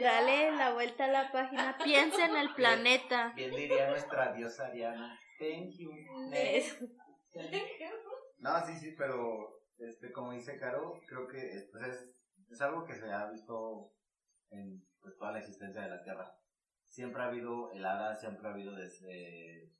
dale 0.00 0.52
la 0.52 0.72
vuelta 0.72 1.04
a 1.04 1.08
la 1.08 1.32
página, 1.32 1.76
piensa 1.84 2.26
en 2.26 2.36
el 2.36 2.54
planeta. 2.54 3.32
Bien, 3.34 3.50
diría 3.50 3.88
nuestra 3.88 4.32
diosa 4.32 4.66
Ariana, 4.66 5.18
thank 5.38 5.72
you. 5.78 5.90
No, 8.38 8.66
sí, 8.66 8.76
sí, 8.78 8.94
pero 8.96 9.62
este, 9.78 10.12
como 10.12 10.32
dice 10.32 10.58
Caro, 10.58 11.00
creo 11.06 11.26
que 11.26 11.68
pues 11.72 11.86
es, 11.86 12.24
es 12.50 12.60
algo 12.60 12.84
que 12.84 12.94
se 12.94 13.10
ha 13.10 13.30
visto 13.30 13.92
en 14.50 14.84
pues, 15.00 15.16
toda 15.16 15.32
la 15.32 15.38
existencia 15.38 15.82
de 15.82 15.90
la 15.90 16.02
Tierra. 16.02 16.34
Siempre 16.86 17.22
ha 17.22 17.26
habido 17.26 17.70
heladas, 17.72 18.20
siempre 18.20 18.48
ha 18.48 18.52
habido 18.52 18.74
desde, 18.74 19.72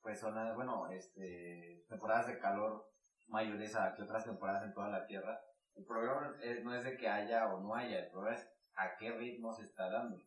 pues 0.00 0.20
zonas, 0.20 0.54
bueno, 0.54 0.90
este, 0.90 1.84
temporadas 1.88 2.26
de 2.26 2.38
calor 2.38 2.90
mayores 3.26 3.74
a 3.76 3.94
que 3.94 4.02
otras 4.02 4.24
temporadas 4.24 4.64
en 4.64 4.74
toda 4.74 4.88
la 4.88 5.06
Tierra 5.06 5.40
el 5.74 5.84
problema 5.84 6.36
no 6.62 6.74
es 6.74 6.84
de 6.84 6.96
que 6.96 7.08
haya 7.08 7.52
o 7.52 7.60
no 7.60 7.74
haya, 7.74 8.04
el 8.04 8.10
problema 8.10 8.36
es 8.36 8.48
a 8.74 8.96
qué 8.96 9.12
ritmo 9.12 9.52
se 9.52 9.64
está 9.64 9.90
dando. 9.90 10.22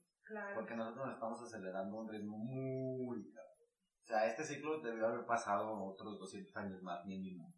Porque 0.54 0.76
nosotros 0.76 1.06
nos 1.06 1.16
estamos 1.16 1.42
acelerando 1.42 1.98
a 1.98 2.02
un 2.02 2.10
ritmo 2.10 2.38
muy 2.38 3.32
O 3.32 4.06
sea, 4.06 4.26
este 4.26 4.44
ciclo 4.44 4.82
debió 4.82 5.08
haber 5.08 5.26
pasado 5.26 5.82
otros 5.86 6.20
200 6.20 6.56
años 6.58 6.82
más 6.84 7.06
mínimo. 7.06 7.54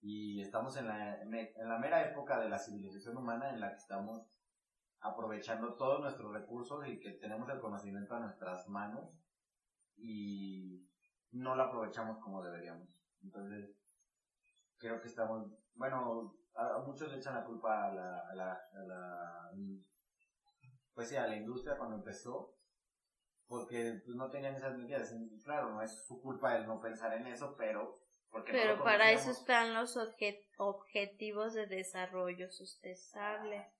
Y 0.00 0.40
estamos 0.40 0.76
en 0.76 0.86
la, 0.86 1.20
en 1.20 1.68
la 1.68 1.78
mera 1.78 2.08
época 2.08 2.38
de 2.38 2.48
la 2.48 2.58
civilización 2.58 3.16
humana 3.16 3.50
en 3.50 3.58
la 3.58 3.70
que 3.70 3.78
estamos 3.78 4.30
aprovechando 5.00 5.74
todos 5.74 6.00
nuestros 6.00 6.32
recursos 6.32 6.86
y 6.86 7.00
que 7.00 7.12
tenemos 7.12 7.48
el 7.50 7.60
conocimiento 7.60 8.14
a 8.14 8.20
nuestras 8.20 8.68
manos 8.68 9.10
y 9.96 10.88
no 11.32 11.56
lo 11.56 11.64
aprovechamos 11.64 12.18
como 12.18 12.42
deberíamos. 12.42 12.88
Entonces, 13.22 13.76
creo 14.78 15.00
que 15.00 15.08
estamos, 15.08 15.50
bueno, 15.74 16.37
a, 16.58 16.78
muchos 16.78 17.10
le 17.10 17.18
echan 17.18 17.34
la 17.34 17.44
culpa 17.44 17.86
a 17.86 17.94
la, 17.94 18.18
a 18.30 18.34
la, 18.34 18.52
a 18.52 18.82
la, 18.84 19.52
pues 20.94 21.08
sí, 21.08 21.16
a 21.16 21.26
la 21.26 21.36
industria 21.36 21.76
cuando 21.76 21.96
empezó, 21.96 22.56
porque 23.46 24.00
pues, 24.04 24.16
no 24.16 24.30
tenían 24.30 24.54
esas 24.54 24.76
medidas. 24.76 25.14
Claro, 25.44 25.70
no 25.70 25.82
es 25.82 26.04
su 26.06 26.20
culpa 26.20 26.56
el 26.56 26.66
no 26.66 26.80
pensar 26.80 27.12
en 27.14 27.26
eso, 27.28 27.54
pero... 27.56 28.02
Porque 28.30 28.52
pero 28.52 28.84
para 28.84 29.10
eso 29.10 29.30
están 29.30 29.72
los 29.72 29.96
objetivos 30.58 31.54
de 31.54 31.66
desarrollo 31.66 32.50
sustentable. 32.50 33.72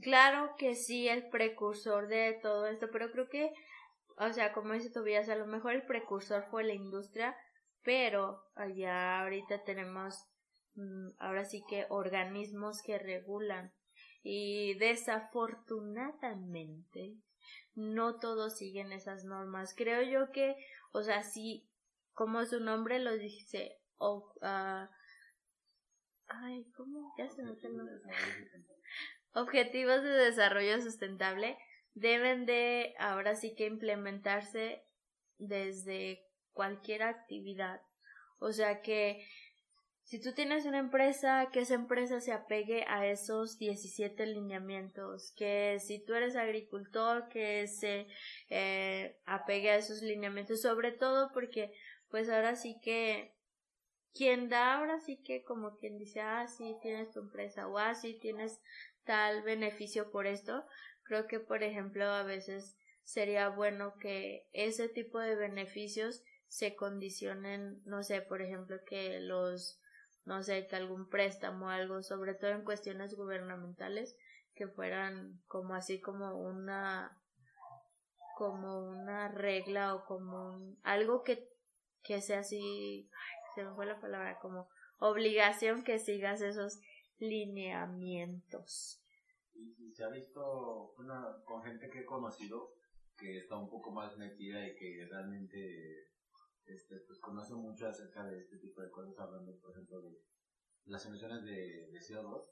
Claro 0.00 0.54
que 0.56 0.74
sí, 0.74 1.06
el 1.06 1.28
precursor 1.28 2.08
de 2.08 2.38
todo 2.40 2.66
esto, 2.66 2.88
pero 2.90 3.10
creo 3.10 3.28
que, 3.28 3.52
o 4.16 4.32
sea, 4.32 4.54
como 4.54 4.72
dice 4.72 4.90
Tobias, 4.90 5.28
a 5.28 5.36
lo 5.36 5.46
mejor 5.46 5.74
el 5.74 5.84
precursor 5.84 6.46
fue 6.50 6.64
la 6.64 6.72
industria, 6.72 7.36
pero 7.82 8.42
allá 8.54 9.20
ahorita 9.20 9.64
tenemos 9.64 10.26
ahora 11.18 11.44
sí 11.44 11.62
que 11.68 11.86
organismos 11.88 12.82
que 12.82 12.98
regulan 12.98 13.72
y 14.22 14.74
desafortunadamente 14.74 17.16
no 17.74 18.18
todos 18.18 18.58
siguen 18.58 18.92
esas 18.92 19.24
normas. 19.24 19.74
Creo 19.74 20.02
yo 20.02 20.30
que, 20.32 20.56
o 20.92 21.02
sea, 21.02 21.22
sí, 21.22 21.66
como 22.12 22.44
su 22.44 22.60
nombre 22.60 22.98
lo 22.98 23.16
dice, 23.16 23.78
ah, 24.42 24.90
ay, 26.26 26.66
¿cómo? 26.76 27.14
Ya 27.16 27.30
se 27.30 27.42
me 27.42 27.56
Objetivos 29.32 30.02
de 30.02 30.10
desarrollo 30.10 30.82
sustentable 30.82 31.56
deben 31.94 32.44
de 32.46 32.94
ahora 32.98 33.36
sí 33.36 33.54
que 33.54 33.66
implementarse 33.66 34.84
desde 35.38 36.24
cualquier 36.52 37.02
actividad. 37.02 37.80
O 38.40 38.52
sea 38.52 38.82
que 38.82 39.26
si 40.08 40.18
tú 40.18 40.32
tienes 40.32 40.64
una 40.64 40.78
empresa, 40.78 41.50
que 41.52 41.60
esa 41.60 41.74
empresa 41.74 42.22
se 42.22 42.32
apegue 42.32 42.86
a 42.88 43.06
esos 43.06 43.58
17 43.58 44.24
lineamientos, 44.24 45.34
que 45.36 45.78
si 45.80 45.98
tú 45.98 46.14
eres 46.14 46.34
agricultor, 46.34 47.28
que 47.28 47.66
se 47.68 48.06
eh, 48.48 49.20
apegue 49.26 49.70
a 49.70 49.76
esos 49.76 50.00
lineamientos, 50.00 50.62
sobre 50.62 50.92
todo 50.92 51.30
porque 51.34 51.74
pues 52.08 52.30
ahora 52.30 52.56
sí 52.56 52.80
que 52.82 53.34
quien 54.14 54.48
da, 54.48 54.76
ahora 54.76 54.98
sí 54.98 55.18
que 55.18 55.44
como 55.44 55.76
quien 55.76 55.98
dice, 55.98 56.22
ah, 56.22 56.46
sí 56.48 56.74
tienes 56.80 57.10
tu 57.10 57.20
empresa 57.20 57.68
o 57.68 57.76
ah, 57.76 57.94
sí 57.94 58.14
tienes 58.18 58.62
tal 59.04 59.42
beneficio 59.42 60.10
por 60.10 60.26
esto, 60.26 60.64
creo 61.02 61.26
que 61.26 61.38
por 61.38 61.62
ejemplo 61.62 62.06
a 62.06 62.22
veces 62.22 62.78
sería 63.04 63.50
bueno 63.50 63.92
que 64.00 64.48
ese 64.54 64.88
tipo 64.88 65.18
de 65.18 65.34
beneficios 65.34 66.22
se 66.46 66.76
condicionen, 66.76 67.82
no 67.84 68.02
sé, 68.02 68.22
por 68.22 68.40
ejemplo, 68.40 68.78
que 68.86 69.20
los 69.20 69.78
no 70.28 70.42
sé, 70.42 70.66
que 70.66 70.76
algún 70.76 71.08
préstamo 71.08 71.66
o 71.66 71.68
algo, 71.70 72.02
sobre 72.02 72.34
todo 72.34 72.50
en 72.50 72.62
cuestiones 72.62 73.16
gubernamentales, 73.16 74.14
que 74.54 74.68
fueran 74.68 75.40
como 75.48 75.74
así 75.74 76.00
como 76.00 76.38
una 76.38 77.16
como 78.36 78.78
una 78.90 79.28
regla 79.28 79.96
o 79.96 80.04
como 80.04 80.54
un, 80.54 80.78
algo 80.84 81.24
que, 81.24 81.48
que 82.04 82.20
sea 82.20 82.40
así, 82.40 83.10
se 83.56 83.64
me 83.64 83.74
fue 83.74 83.86
la 83.86 84.00
palabra, 84.00 84.38
como 84.38 84.68
obligación 85.00 85.82
que 85.82 85.98
sigas 85.98 86.40
esos 86.40 86.78
lineamientos. 87.18 89.02
Y, 89.54 89.92
se 89.92 90.04
ha 90.04 90.08
visto 90.10 90.94
con 91.44 91.62
gente 91.64 91.90
que 91.90 92.00
he 92.00 92.04
conocido 92.04 92.74
que 93.16 93.38
está 93.38 93.56
un 93.56 93.68
poco 93.68 93.90
más 93.90 94.16
metida 94.16 94.64
y 94.64 94.76
que 94.76 95.08
realmente 95.10 96.06
este, 96.68 97.00
pues 97.00 97.18
conoce 97.18 97.54
mucho 97.54 97.88
acerca 97.88 98.24
de 98.24 98.38
este 98.38 98.58
tipo 98.58 98.80
de 98.82 98.90
cosas, 98.90 99.18
hablando 99.18 99.58
por 99.60 99.72
ejemplo 99.72 100.00
de 100.00 100.20
las 100.84 101.04
emisiones 101.06 101.44
de, 101.44 101.88
de 101.90 101.98
CO2, 101.98 102.44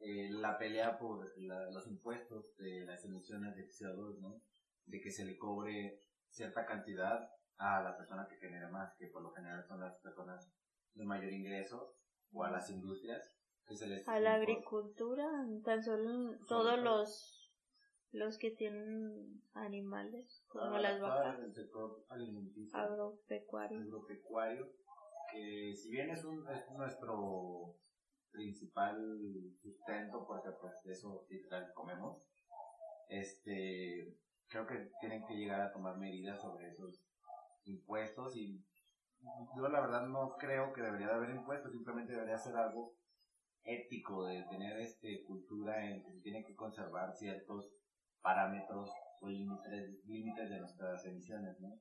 eh, 0.00 0.30
la 0.30 0.56
pelea 0.58 0.98
por 0.98 1.28
los 1.36 1.86
impuestos 1.86 2.56
de 2.56 2.86
las 2.86 3.04
emisiones 3.04 3.54
de 3.54 3.68
CO2, 3.68 4.18
¿no? 4.20 4.42
De 4.86 5.00
que 5.00 5.10
se 5.10 5.24
le 5.24 5.36
cobre 5.36 6.00
cierta 6.30 6.64
cantidad 6.64 7.30
a 7.58 7.82
la 7.82 7.96
persona 7.96 8.26
que 8.26 8.36
genera 8.36 8.70
más, 8.70 8.94
que 8.96 9.08
por 9.08 9.22
lo 9.22 9.30
general 9.32 9.62
son 9.66 9.80
las 9.80 9.98
personas 9.98 10.50
de 10.94 11.04
mayor 11.04 11.32
ingreso, 11.32 11.96
o 12.32 12.44
a 12.44 12.50
las 12.50 12.70
industrias, 12.70 13.22
que 13.66 13.76
se 13.76 13.86
les... 13.86 14.08
A 14.08 14.18
la 14.20 14.34
agricultura, 14.34 15.28
tan 15.64 15.82
solo 15.82 16.38
todos. 16.48 16.78
los 16.78 17.39
los 18.12 18.38
que 18.38 18.50
tienen 18.50 19.42
animales, 19.54 20.44
como 20.48 20.78
las 20.78 21.00
vacas. 21.00 21.40
El 21.40 21.54
sector 21.54 22.04
alimenticio. 22.08 22.78
Agropecuario. 22.78 23.80
Agropecuario, 23.80 24.72
que 25.32 25.74
si 25.74 25.90
bien 25.90 26.10
es, 26.10 26.24
un, 26.24 26.48
es 26.48 26.70
nuestro 26.72 27.76
principal 28.32 28.96
sustento, 29.60 30.26
porque 30.26 30.50
pues 30.60 30.82
de 30.84 30.92
eso 30.92 31.26
literal 31.28 31.72
comemos, 31.74 32.22
este, 33.08 34.16
creo 34.48 34.66
que 34.66 34.90
tienen 35.00 35.24
que 35.26 35.34
llegar 35.34 35.60
a 35.60 35.72
tomar 35.72 35.96
medidas 35.98 36.40
sobre 36.40 36.68
esos 36.68 37.04
impuestos 37.64 38.36
y 38.36 38.64
yo 39.56 39.68
la 39.68 39.80
verdad 39.80 40.06
no 40.06 40.36
creo 40.38 40.72
que 40.72 40.82
debería 40.82 41.08
de 41.08 41.14
haber 41.14 41.30
impuestos, 41.30 41.72
simplemente 41.72 42.12
debería 42.12 42.38
ser 42.38 42.56
algo 42.56 42.94
ético 43.64 44.24
de 44.24 44.42
tener 44.44 44.80
este 44.80 45.24
cultura 45.24 45.84
en 45.84 46.02
que 46.02 46.12
se 46.12 46.20
tiene 46.20 46.44
que 46.44 46.54
conservar 46.54 47.14
ciertos 47.14 47.70
parámetros 48.22 48.90
o 49.20 49.28
límites, 49.28 50.04
límites 50.06 50.50
de 50.50 50.58
nuestras 50.58 51.04
emisiones, 51.06 51.60
¿no? 51.60 51.80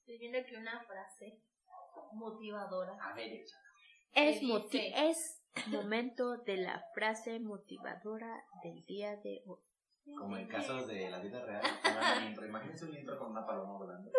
Estoy 0.00 0.18
viendo 0.18 0.38
aquí 0.38 0.56
una 0.56 0.82
frase 0.84 1.42
motivadora. 2.12 2.96
A 3.00 3.14
ver, 3.14 3.32
es, 3.32 3.52
es 4.14 5.42
momento 5.68 6.38
de 6.38 6.56
la 6.58 6.84
frase 6.94 7.38
motivadora 7.40 8.44
del 8.62 8.84
día 8.84 9.16
de 9.16 9.42
hoy. 9.46 9.60
Como 10.18 10.36
en 10.36 10.48
casos 10.48 10.88
de 10.88 11.08
la 11.08 11.20
vida 11.20 11.44
real, 11.44 11.62
imagínense 12.44 12.84
un 12.86 12.96
intro 12.96 13.18
con 13.18 13.30
una 13.30 13.46
paloma 13.46 13.78
volando. 13.78 14.10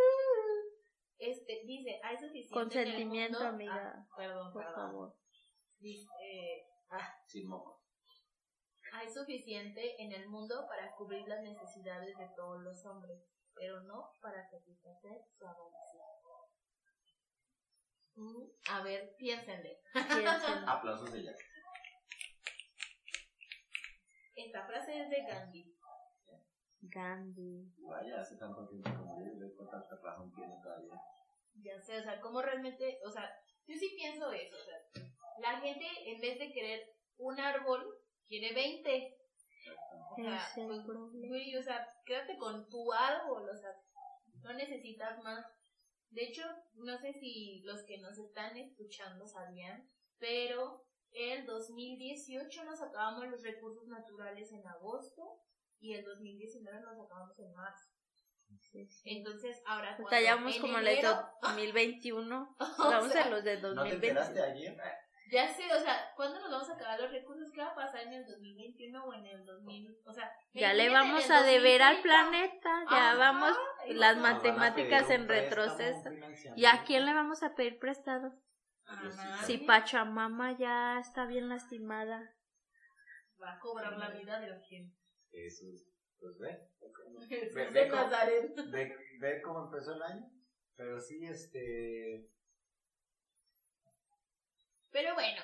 Este, 1.18 1.64
dice, 1.66 2.00
hay 2.04 2.18
suficiente. 2.18 2.54
Consentimiento, 2.54 3.40
amiga. 3.40 3.94
Ah, 3.96 4.08
perdón, 4.16 4.54
por 4.54 4.74
favor. 4.74 5.16
Dice, 5.80 6.08
eh, 6.22 6.66
ah. 6.90 7.14
Sin 7.28 7.48
moco. 7.48 7.83
Hay 8.94 9.10
suficiente 9.10 10.02
en 10.02 10.12
el 10.12 10.30
mundo 10.30 10.68
para 10.68 10.92
cubrir 10.96 11.28
las 11.28 11.42
necesidades 11.42 12.16
de 12.16 12.30
todos 12.36 12.62
los 12.62 12.86
hombres, 12.86 13.20
pero 13.56 13.82
no 13.82 14.12
para 14.22 14.48
satisfacer 14.48 15.20
su 15.36 15.48
avaricia. 15.48 16.04
Mm, 18.16 18.46
a 18.70 18.84
ver, 18.84 19.16
piénsenle. 19.18 19.82
Aplausos 20.68 21.12
de 21.12 21.24
Jack. 21.24 21.38
Esta 24.36 24.68
frase 24.68 25.02
es 25.02 25.10
de 25.10 25.24
Gandhi. 25.24 25.76
Gandhi. 26.82 27.74
Vaya, 27.80 28.22
hace 28.22 28.38
tanto 28.38 28.68
tiempo 28.68 28.92
como 28.92 29.26
yo, 29.26 29.34
de 29.40 29.50
tanta 29.50 29.96
razón 30.04 30.32
tiene 30.36 30.54
todavía. 30.62 31.02
Ya 31.56 31.82
sé, 31.82 31.98
o 31.98 32.04
sea, 32.04 32.22
como 32.22 32.44
realmente, 32.44 33.00
o 33.06 33.10
sea, 33.10 33.28
yo 33.66 33.76
sí 33.76 33.94
pienso 33.96 34.32
eso, 34.32 34.56
o 34.56 34.66
sea, 34.66 35.04
la 35.40 35.60
gente 35.62 35.86
en 36.06 36.22
vez 36.22 36.38
de 36.38 36.52
querer 36.52 36.96
un 37.18 37.40
árbol, 37.40 38.03
quiere 38.28 38.54
20. 38.54 39.18
O 40.12 40.16
sea, 40.16 40.52
pues, 40.56 40.86
o 40.88 41.64
sea, 41.64 41.88
quédate 42.06 42.38
con 42.38 42.70
tu 42.70 42.94
árbol, 42.94 43.50
o 43.50 43.56
sea, 43.56 43.72
no 44.44 44.54
necesitas 44.54 45.24
más. 45.24 45.46
De 46.10 46.26
hecho, 46.26 46.44
no 46.76 46.98
sé 47.00 47.14
si 47.14 47.62
los 47.64 47.84
que 47.84 47.98
nos 47.98 48.20
están 48.20 48.56
escuchando 48.58 49.26
sabían, 49.28 49.90
pero 50.20 50.86
el 51.12 51.46
2018 51.46 52.64
nos 52.66 52.82
acabamos 52.82 53.28
los 53.28 53.42
recursos 53.44 53.88
naturales 53.88 54.52
en 54.52 54.68
agosto 54.68 55.40
y 55.80 55.94
el 55.94 56.06
2019 56.06 56.82
nos 56.82 57.00
acabamos 57.00 57.40
en 57.40 57.54
marzo. 57.54 57.90
Entonces, 59.06 59.62
ahora 59.66 59.98
Estallamos 59.98 60.58
como 60.60 60.78
en 60.78 60.88
el 60.88 61.06
2021. 61.42 62.56
Vamos 62.78 63.16
a 63.16 63.30
los 63.30 63.44
de 63.44 63.58
2020. 63.58 63.76
¿No 63.76 63.84
te 63.84 63.94
enteraste 63.94 64.42
ayer? 64.42 64.78
Ya 65.34 65.48
sé, 65.48 65.64
o 65.74 65.80
sea, 65.80 66.14
¿cuándo 66.16 66.40
nos 66.40 66.52
vamos 66.52 66.70
a 66.70 66.76
acabar 66.76 67.00
los 67.00 67.12
recursos? 67.12 67.52
¿Qué 67.52 67.60
va 67.60 67.70
a 67.70 67.76
pasar 67.76 68.02
en 68.02 68.14
el 68.14 68.26
2021 68.28 69.04
o 69.04 69.14
en 69.16 69.26
el 69.26 69.44
2000? 69.44 69.98
O 70.06 70.14
sea, 70.14 70.32
ya 70.54 70.76
le 70.76 70.92
vamos 70.92 71.28
a 71.32 71.42
deber 71.42 71.82
al 71.82 72.04
planeta, 72.04 72.86
ya 72.92 73.16
vamos 73.16 73.58
las 73.88 74.18
matemáticas 74.18 75.10
en 75.10 75.28
retroceso. 75.28 76.12
¿Y 76.56 76.66
a 76.66 76.84
quién 76.86 77.08
le 77.08 77.16
vamos 77.16 77.42
a 77.42 77.56
pedir 77.56 77.80
prestado? 77.80 78.32
Si 79.46 79.58
Pachamama 79.58 80.56
ya 80.56 81.00
está 81.00 81.26
bien 81.26 81.50
lastimada. 81.50 82.36
Va 83.42 83.54
a 83.54 83.60
cobrar 83.60 83.98
la 83.98 84.10
vida 84.12 84.40
de 84.40 84.50
la 84.50 84.60
gente. 84.60 84.96
Eso, 85.32 85.66
pues 86.20 86.38
ve. 86.38 86.70
Ve, 87.56 87.70
ve, 87.72 87.90
cómo, 87.90 88.08
ve, 88.70 88.96
ve 89.20 89.42
cómo 89.42 89.66
empezó 89.66 89.96
el 89.96 90.04
año. 90.04 90.30
Pero 90.76 91.00
sí, 91.00 91.26
este 91.26 92.30
pero 94.94 95.16
bueno, 95.16 95.42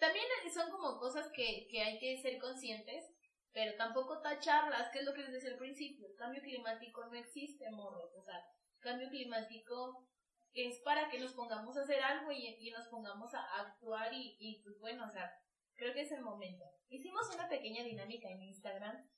también 0.00 0.26
son 0.52 0.70
como 0.70 0.98
cosas 0.98 1.30
que, 1.32 1.68
que 1.70 1.80
hay 1.80 1.98
que 2.00 2.20
ser 2.20 2.38
conscientes, 2.38 3.04
pero 3.52 3.76
tampoco 3.76 4.20
tacharlas, 4.20 4.90
que 4.90 4.98
es 4.98 5.04
lo 5.04 5.14
que 5.14 5.22
les 5.22 5.32
decía 5.32 5.52
al 5.52 5.58
principio. 5.58 6.08
El 6.08 6.16
cambio 6.16 6.42
climático 6.42 7.06
no 7.06 7.14
existe, 7.14 7.70
morros. 7.70 8.12
O 8.16 8.22
sea, 8.22 8.44
cambio 8.80 9.08
climático 9.08 10.08
es 10.52 10.80
para 10.80 11.08
que 11.08 11.20
nos 11.20 11.32
pongamos 11.34 11.76
a 11.76 11.82
hacer 11.82 12.02
algo 12.02 12.32
y, 12.32 12.56
y 12.58 12.70
nos 12.72 12.88
pongamos 12.88 13.32
a 13.34 13.42
actuar 13.60 14.12
y, 14.12 14.36
y 14.40 14.60
pues 14.64 14.78
bueno, 14.80 15.06
o 15.06 15.10
sea, 15.10 15.32
creo 15.76 15.94
que 15.94 16.02
es 16.02 16.10
el 16.10 16.22
momento. 16.22 16.64
Hicimos 16.88 17.32
una 17.32 17.48
pequeña 17.48 17.84
dinámica 17.84 18.28
en 18.28 18.42
Instagram 18.42 19.08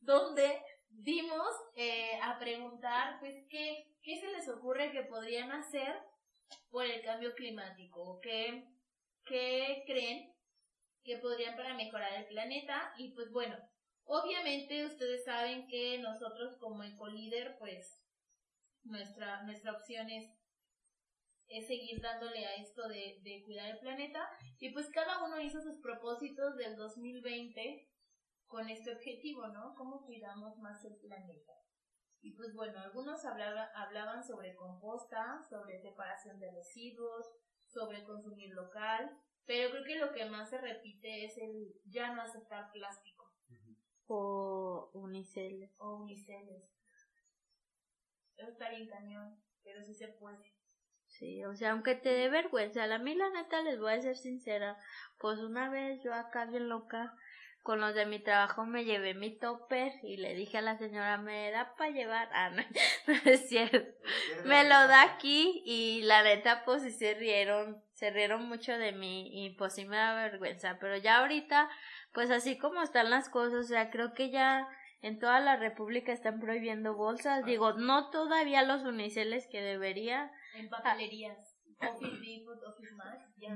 donde 0.00 0.62
dimos 0.88 1.48
eh, 1.74 2.20
a 2.22 2.38
preguntar 2.38 3.18
pues 3.18 3.34
qué, 3.48 3.96
qué 4.02 4.20
se 4.20 4.28
les 4.28 4.48
ocurre 4.48 4.92
que 4.92 5.02
podrían 5.02 5.50
hacer 5.50 5.96
por 6.70 6.86
el 6.86 7.02
cambio 7.02 7.34
climático? 7.34 8.20
¿Qué, 8.20 8.68
qué 9.24 9.84
creen 9.86 10.34
que 11.04 11.18
podrían 11.18 11.56
para 11.56 11.74
mejorar 11.74 12.14
el 12.14 12.26
planeta? 12.26 12.92
Y 12.98 13.12
pues 13.14 13.30
bueno, 13.30 13.56
obviamente 14.04 14.86
ustedes 14.86 15.24
saben 15.24 15.66
que 15.68 15.98
nosotros 15.98 16.56
como 16.58 16.82
ecolíder, 16.82 17.56
pues 17.58 18.02
nuestra, 18.84 19.42
nuestra 19.42 19.72
opción 19.72 20.10
es, 20.10 20.30
es 21.48 21.66
seguir 21.66 22.00
dándole 22.00 22.46
a 22.46 22.56
esto 22.56 22.88
de, 22.88 23.20
de 23.22 23.42
cuidar 23.44 23.70
el 23.70 23.78
planeta. 23.78 24.28
Y 24.58 24.70
pues 24.70 24.88
cada 24.90 25.24
uno 25.24 25.40
hizo 25.40 25.60
sus 25.60 25.80
propósitos 25.80 26.56
del 26.56 26.76
2020 26.76 27.88
con 28.46 28.68
este 28.68 28.92
objetivo, 28.92 29.48
¿no? 29.48 29.74
¿Cómo 29.76 30.04
cuidamos 30.04 30.58
más 30.58 30.84
el 30.84 30.96
planeta? 30.96 31.61
Y 32.22 32.32
pues 32.32 32.54
bueno, 32.54 32.78
algunos 32.78 33.24
hablaba, 33.24 33.64
hablaban 33.74 34.22
sobre 34.22 34.54
composta, 34.54 35.42
sobre 35.50 35.80
separación 35.80 36.38
de 36.38 36.52
residuos, 36.52 37.26
sobre 37.66 38.04
consumir 38.04 38.54
local, 38.54 39.10
pero 39.44 39.70
creo 39.70 39.84
que 39.84 39.96
lo 39.96 40.12
que 40.12 40.24
más 40.26 40.48
se 40.50 40.58
repite 40.58 41.24
es 41.24 41.36
el 41.36 41.74
ya 41.84 42.14
no 42.14 42.22
aceptar 42.22 42.70
plástico. 42.72 43.28
O 44.06 44.90
uniceles. 44.94 45.74
O 45.78 45.96
uniceles. 45.96 46.62
Eso 48.36 48.50
está 48.50 48.70
bien 48.70 48.88
cañón, 48.88 49.42
pero 49.64 49.82
sí 49.82 49.94
se 49.94 50.08
puede. 50.08 50.52
Sí, 51.06 51.44
o 51.44 51.54
sea, 51.54 51.72
aunque 51.72 51.94
te 51.94 52.08
dé 52.08 52.28
vergüenza, 52.28 52.84
a 52.84 52.98
mí 52.98 53.14
la 53.14 53.30
neta 53.30 53.62
les 53.62 53.78
voy 53.78 53.92
a 53.92 54.00
ser 54.00 54.16
sincera, 54.16 54.78
pues 55.18 55.40
una 55.40 55.68
vez 55.68 56.02
yo 56.02 56.14
acá 56.14 56.46
bien 56.46 56.68
loca, 56.68 57.14
con 57.62 57.80
los 57.80 57.94
de 57.94 58.06
mi 58.06 58.18
trabajo 58.18 58.66
me 58.66 58.84
llevé 58.84 59.14
mi 59.14 59.38
topper 59.38 59.92
y 60.02 60.16
le 60.16 60.34
dije 60.34 60.58
a 60.58 60.62
la 60.62 60.78
señora, 60.78 61.16
¿me 61.18 61.50
da 61.52 61.74
para 61.76 61.90
llevar? 61.90 62.28
Ah, 62.32 62.50
no, 62.50 62.62
es 63.24 63.48
cierto. 63.48 63.78
Me 64.44 64.64
lo 64.64 64.70
da 64.70 65.02
aquí 65.02 65.62
y 65.64 66.02
la 66.02 66.22
neta 66.22 66.64
pues 66.64 66.82
sí 66.82 66.90
se 66.90 67.14
rieron, 67.14 67.80
se 67.92 68.10
rieron 68.10 68.48
mucho 68.48 68.76
de 68.76 68.92
mí 68.92 69.30
y 69.32 69.50
pues 69.50 69.74
sí 69.74 69.84
me 69.84 69.96
da 69.96 70.14
vergüenza, 70.14 70.78
pero 70.80 70.96
ya 70.96 71.18
ahorita 71.18 71.70
pues 72.12 72.30
así 72.30 72.58
como 72.58 72.82
están 72.82 73.10
las 73.10 73.28
cosas, 73.28 73.64
o 73.64 73.68
sea, 73.68 73.90
creo 73.90 74.12
que 74.12 74.30
ya 74.30 74.68
en 75.00 75.18
toda 75.18 75.40
la 75.40 75.56
república 75.56 76.12
están 76.12 76.40
prohibiendo 76.40 76.94
bolsas, 76.94 77.44
digo, 77.44 77.72
no 77.74 78.10
todavía 78.10 78.62
los 78.62 78.82
uniceles 78.82 79.46
que 79.50 79.62
debería. 79.62 80.30
En 80.54 80.68
papelerías. 80.68 81.52
Office 81.80 82.16
Depot, 82.20 82.62
Office 82.64 82.94
Max, 82.94 83.18
ya 83.38 83.54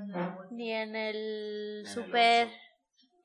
Ni 0.50 0.72
en 0.72 0.96
el 0.96 1.86
super 1.86 2.48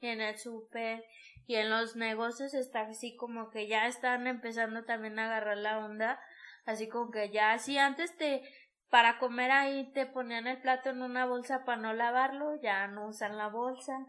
en 0.02 0.22
el 0.22 0.38
súper 0.38 1.04
y 1.48 1.56
en 1.56 1.70
los 1.70 1.96
negocios 1.96 2.54
está 2.54 2.82
así 2.82 3.16
como 3.16 3.50
que 3.50 3.68
ya 3.68 3.88
están 3.88 4.28
empezando 4.28 4.84
también 4.84 5.20
a 5.20 5.26
agarrar 5.26 5.58
la 5.58 5.80
onda, 5.80 6.20
así 6.66 6.88
como 6.88 7.12
que 7.12 7.30
ya 7.30 7.58
si 7.60 7.78
antes 7.78 8.16
te 8.18 8.44
para 8.90 9.20
comer 9.20 9.52
ahí 9.52 9.92
te 9.94 10.06
ponían 10.06 10.48
el 10.48 10.62
plato 10.62 10.90
en 10.90 11.02
una 11.02 11.26
bolsa 11.26 11.64
para 11.64 11.82
no 11.82 11.94
lavarlo, 11.94 12.60
ya 12.62 12.88
no 12.88 13.08
usan 13.08 13.38
la 13.38 13.48
bolsa. 13.48 14.06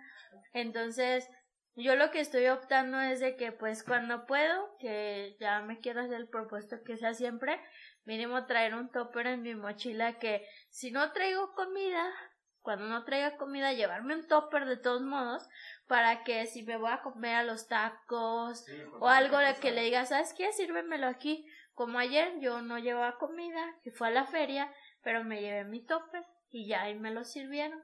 Entonces, 0.53 1.31
yo 1.77 1.95
lo 1.95 2.11
que 2.11 2.19
estoy 2.19 2.49
optando 2.49 3.01
es 3.01 3.21
de 3.21 3.37
que 3.37 3.53
pues 3.53 3.85
cuando 3.85 4.27
puedo, 4.27 4.77
que 4.81 5.37
ya 5.39 5.61
me 5.61 5.79
quiero 5.79 6.01
hacer 6.01 6.17
el 6.17 6.29
propuesto 6.29 6.83
que 6.85 6.97
sea 6.97 7.15
siempre, 7.15 7.61
mínimo 8.05 8.45
traer 8.47 8.75
un 8.75 8.91
topper 8.91 9.29
en 9.29 9.43
mi 9.43 9.55
mochila 9.55 10.19
que 10.19 10.45
si 10.69 10.91
no 10.91 11.13
traigo 11.13 11.55
comida, 11.55 12.13
cuando 12.61 12.87
no 12.87 13.05
traiga 13.05 13.37
comida, 13.37 13.73
llevarme 13.73 14.17
un 14.17 14.27
topper 14.27 14.67
de 14.67 14.77
todos 14.77 15.03
modos, 15.03 15.49
para 15.93 16.25
que 16.25 16.47
si 16.47 16.63
me 16.63 16.79
voy 16.79 16.91
a 16.91 17.03
comer 17.03 17.35
a 17.35 17.45
los 17.45 17.69
tacos 17.69 18.65
o 18.99 19.09
algo 19.09 19.37
de 19.37 19.55
que 19.61 19.73
le 19.73 19.83
diga, 19.83 20.07
¿sabes 20.07 20.33
qué? 20.33 20.51
Sírvemelo 20.51 21.07
aquí. 21.07 21.47
Como 21.75 21.99
ayer 21.99 22.41
yo 22.41 22.63
no 22.63 22.79
llevaba 22.79 23.19
comida, 23.19 23.79
que 23.83 23.91
fue 23.91 24.09
a 24.09 24.11
la 24.11 24.25
feria, 24.25 24.73
pero 25.03 25.23
me 25.23 25.43
llevé 25.43 25.65
mi 25.65 25.85
topper 25.85 26.25
y 26.49 26.67
ya 26.67 26.85
ahí 26.85 26.99
me 26.99 27.13
lo 27.13 27.25
sirvieron 27.25 27.79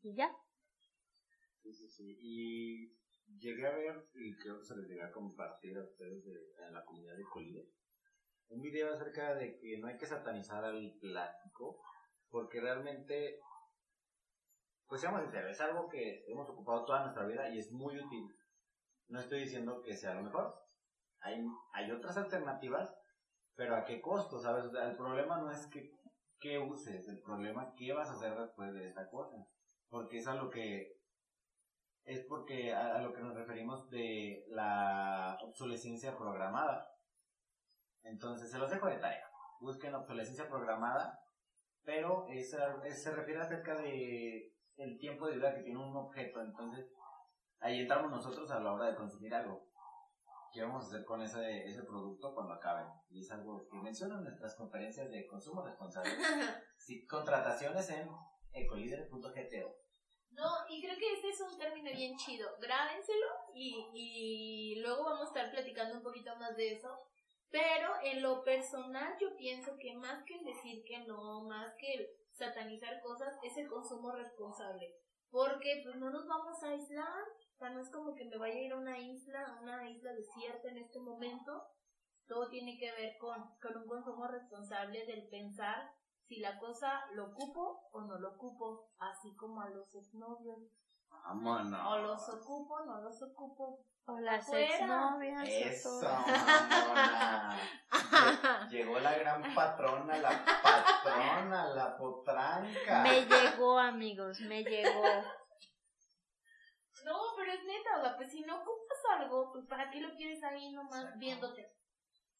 y 0.00 0.14
ya. 0.14 0.30
Sí, 1.60 1.72
sí, 1.72 1.88
sí. 1.88 2.18
Y 2.20 2.94
llegué 3.36 3.66
a 3.66 3.76
ver, 3.76 4.06
y 4.14 4.36
creo 4.36 4.60
que 4.60 4.66
se 4.66 4.76
les 4.76 4.88
llegué 4.88 5.02
a 5.02 5.10
compartir 5.10 5.76
a 5.76 5.82
ustedes 5.82 6.24
de, 6.24 6.66
en 6.68 6.72
la 6.72 6.84
comunidad 6.84 7.16
de 7.16 7.24
Colide, 7.24 7.66
un 8.50 8.62
video 8.62 8.94
acerca 8.94 9.34
de 9.34 9.58
que 9.58 9.76
no 9.78 9.88
hay 9.88 9.98
que 9.98 10.06
satanizar 10.06 10.64
al 10.64 10.94
plástico, 11.00 11.82
porque 12.28 12.60
realmente, 12.60 13.40
pues 14.90 15.02
seamos 15.02 15.22
sinceros, 15.22 15.52
es 15.52 15.60
algo 15.60 15.88
que 15.88 16.24
hemos 16.26 16.50
ocupado 16.50 16.84
toda 16.84 17.02
nuestra 17.02 17.24
vida 17.24 17.48
y 17.48 17.60
es 17.60 17.70
muy 17.70 17.96
útil. 17.96 18.26
No 19.06 19.20
estoy 19.20 19.42
diciendo 19.42 19.80
que 19.82 19.96
sea 19.96 20.14
lo 20.14 20.22
mejor. 20.24 20.52
Hay, 21.20 21.46
hay 21.72 21.92
otras 21.92 22.16
alternativas, 22.16 22.90
pero 23.54 23.76
¿a 23.76 23.84
qué 23.84 24.00
costo? 24.00 24.40
¿Sabes? 24.40 24.64
El 24.64 24.96
problema 24.96 25.38
no 25.38 25.52
es 25.52 25.64
que, 25.68 25.92
que 26.40 26.58
uses, 26.58 27.06
el 27.06 27.20
problema 27.20 27.72
qué 27.76 27.92
vas 27.92 28.08
a 28.10 28.14
hacer 28.14 28.36
después 28.36 28.74
de 28.74 28.88
esta 28.88 29.08
cosa. 29.08 29.36
Porque 29.88 30.18
es 30.18 30.26
a 30.26 30.34
lo 30.34 30.50
que 30.50 30.96
es 32.04 32.24
porque 32.28 32.74
a, 32.74 32.98
lo 32.98 33.12
que 33.12 33.22
nos 33.22 33.36
referimos 33.36 33.88
de 33.90 34.44
la 34.48 35.38
obsolescencia 35.40 36.16
programada. 36.18 36.90
Entonces, 38.02 38.50
se 38.50 38.58
los 38.58 38.68
dejo 38.68 38.88
de 38.88 38.98
tarea. 38.98 39.30
Busquen 39.60 39.94
obsolescencia 39.94 40.48
programada, 40.48 41.16
pero 41.84 42.26
es, 42.28 42.50
se 42.50 43.10
refiere 43.12 43.40
acerca 43.40 43.76
de 43.76 44.49
el 44.80 44.98
tiempo 44.98 45.26
de 45.26 45.36
vida 45.36 45.54
que 45.54 45.62
tiene 45.62 45.78
un 45.78 45.96
objeto. 45.96 46.40
Entonces, 46.40 46.90
ahí 47.60 47.80
entramos 47.80 48.10
nosotros 48.10 48.50
a 48.50 48.60
la 48.60 48.72
hora 48.72 48.86
de 48.86 48.96
consumir 48.96 49.34
algo. 49.34 49.68
¿Qué 50.52 50.62
vamos 50.62 50.84
a 50.84 50.88
hacer 50.88 51.04
con 51.04 51.22
ese, 51.22 51.68
ese 51.68 51.84
producto 51.84 52.34
cuando 52.34 52.54
acabe? 52.54 52.84
Y 53.10 53.20
es 53.20 53.30
algo 53.30 53.68
que 53.68 53.76
mencionan 53.76 54.24
nuestras 54.24 54.56
conferencias 54.56 55.10
de 55.10 55.26
consumo 55.26 55.62
responsable. 55.62 56.10
sí, 56.76 57.06
contrataciones 57.06 57.88
en 57.90 58.08
ecolider.gto. 58.52 59.76
No, 60.32 60.48
y 60.68 60.82
creo 60.82 60.96
que 60.96 61.12
este 61.14 61.28
es 61.28 61.40
un 61.40 61.58
término 61.58 61.90
bien 61.92 62.16
chido. 62.16 62.48
Grábenselo 62.60 63.26
y, 63.54 63.90
y 63.94 64.80
luego 64.80 65.04
vamos 65.04 65.22
a 65.22 65.28
estar 65.28 65.50
platicando 65.50 65.96
un 65.98 66.02
poquito 66.02 66.34
más 66.36 66.56
de 66.56 66.72
eso. 66.72 66.98
Pero 67.50 67.92
en 68.02 68.22
lo 68.22 68.42
personal 68.42 69.16
yo 69.20 69.36
pienso 69.36 69.76
que 69.78 69.94
más 69.94 70.24
que 70.24 70.36
el 70.36 70.44
decir 70.44 70.84
que 70.84 71.00
no, 71.00 71.42
más 71.42 71.74
que 71.78 71.94
el 71.94 72.08
satanizar 72.40 73.00
cosas, 73.02 73.38
es 73.42 73.56
el 73.56 73.68
consumo 73.68 74.12
responsable. 74.12 74.96
Porque 75.30 75.82
pues 75.84 75.96
no 75.96 76.10
nos 76.10 76.26
vamos 76.26 76.62
a 76.62 76.70
aislar. 76.70 77.22
O 77.54 77.58
sea, 77.58 77.70
no 77.70 77.80
es 77.80 77.90
como 77.90 78.14
que 78.14 78.24
me 78.24 78.38
vaya 78.38 78.54
a 78.54 78.62
ir 78.62 78.72
a 78.72 78.78
una 78.78 78.98
isla, 78.98 79.44
a 79.44 79.60
una 79.60 79.88
isla 79.88 80.12
desierta 80.12 80.68
en 80.68 80.78
este 80.78 80.98
momento. 80.98 81.62
Todo 82.26 82.48
tiene 82.48 82.78
que 82.78 82.90
ver 82.92 83.16
con, 83.18 83.38
con 83.60 83.76
un 83.76 83.86
consumo 83.86 84.26
responsable 84.26 85.06
del 85.06 85.28
pensar 85.28 85.90
si 86.26 86.38
la 86.38 86.58
cosa 86.58 86.88
lo 87.14 87.26
ocupo 87.26 87.88
o 87.92 88.02
no 88.02 88.18
lo 88.18 88.30
ocupo, 88.30 88.88
así 88.98 89.34
como 89.36 89.60
a 89.60 89.68
los 89.68 89.94
exnovios. 89.94 90.58
Vámonos. 91.10 91.80
O 91.86 91.98
los 91.98 92.28
ocupo, 92.28 92.84
no 92.86 93.00
los 93.02 93.20
ocupo. 93.22 93.84
O 94.10 94.18
las 94.20 94.52
exnovias. 94.52 95.48
Eso. 95.48 96.00
Llegó 98.70 98.98
la 98.98 99.16
gran 99.18 99.54
patrona, 99.54 100.18
la 100.18 100.44
patrona, 100.62 101.68
la 101.74 101.96
potranca. 101.96 103.02
Me 103.02 103.24
llegó, 103.24 103.78
amigos, 103.78 104.40
me 104.40 104.64
llegó. 104.64 105.02
No, 107.04 107.18
pero 107.36 107.52
es 107.52 107.64
neta, 107.64 107.98
o 107.98 108.02
sea, 108.02 108.16
pues 108.16 108.30
si 108.30 108.42
no 108.42 108.56
ocupas 108.56 108.98
algo, 109.18 109.52
pues 109.52 109.66
¿para 109.66 109.90
qué 109.90 110.00
lo 110.00 110.14
quieres 110.16 110.42
ahí 110.42 110.72
nomás 110.72 111.16
viéndote? 111.18 111.72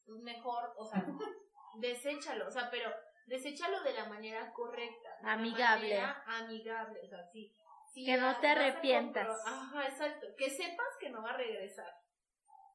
Pues 0.05 0.21
mejor, 0.21 0.75
o 0.77 0.85
sea, 0.85 1.05
deséchalo, 1.79 2.47
o 2.47 2.51
sea, 2.51 2.69
pero 2.71 2.91
deséchalo 3.27 3.83
de 3.83 3.95
la 3.95 4.07
manera 4.07 4.53
correcta. 4.53 5.09
Amigable. 5.25 5.89
De 5.89 5.95
la 5.95 6.01
manera 6.01 6.25
amigable, 6.27 7.01
o 7.03 7.09
sea, 7.09 7.25
sí. 7.33 7.55
Sí 7.93 8.05
que 8.05 8.17
no 8.17 8.39
te 8.41 8.49
arrepientas. 8.49 9.29
Ajá, 9.47 9.87
exacto. 9.87 10.27
Que 10.37 10.51
sepas 10.51 10.97
que 10.99 11.11
no 11.11 11.23
va 11.23 11.31
a 11.31 11.37
regresar. 11.37 11.93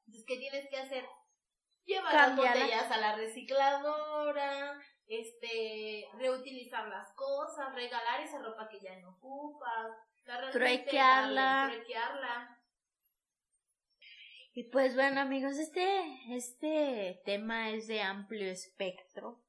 Entonces, 0.05 0.25
¿qué 0.27 0.37
tienes 0.37 0.69
que 0.69 0.77
hacer? 0.77 1.05
Llevar 1.83 2.13
las 2.13 2.35
botellas 2.35 2.91
a 2.91 2.97
la 2.97 3.15
recicladora, 3.15 4.79
este, 5.07 6.07
reutilizar 6.17 6.87
las 6.87 7.13
cosas, 7.13 7.75
regalar 7.75 8.21
esa 8.21 8.41
ropa 8.41 8.67
que 8.69 8.79
ya 8.79 8.95
no 8.99 9.11
ocupas, 9.11 9.91
truequearla. 10.51 11.69
truequearla. 11.71 12.61
Y 14.53 14.63
pues 14.69 14.95
bueno 14.95 15.21
amigos, 15.21 15.57
este, 15.57 16.35
este 16.35 17.21
tema 17.25 17.71
es 17.71 17.87
de 17.87 18.01
amplio 18.01 18.49
espectro 18.49 19.45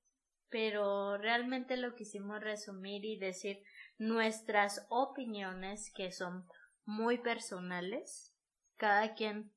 pero 0.49 1.19
realmente 1.19 1.77
lo 1.77 1.95
quisimos 1.95 2.41
resumir 2.41 3.05
y 3.05 3.19
decir 3.19 3.63
nuestras 3.99 4.87
opiniones 4.89 5.93
que 5.95 6.13
son 6.13 6.47
muy 6.85 7.19
personales. 7.19 8.35
Cada 8.77 9.15
quien 9.15 9.53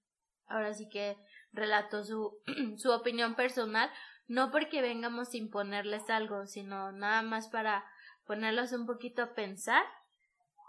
ahora 0.48 0.74
sí 0.74 0.90
que 0.90 1.18
relató 1.52 2.04
su, 2.04 2.38
su 2.78 2.92
opinión 2.92 3.36
personal, 3.36 3.90
no 4.28 4.52
porque 4.52 4.82
vengamos 4.82 5.34
a 5.34 5.38
imponerles 5.38 6.10
algo, 6.10 6.46
sino 6.46 6.92
nada 6.92 7.22
más 7.22 7.48
para 7.48 7.86
ponerlos 8.26 8.72
un 8.74 8.86
poquito 8.86 9.24
a 9.24 9.34
pensar 9.34 9.84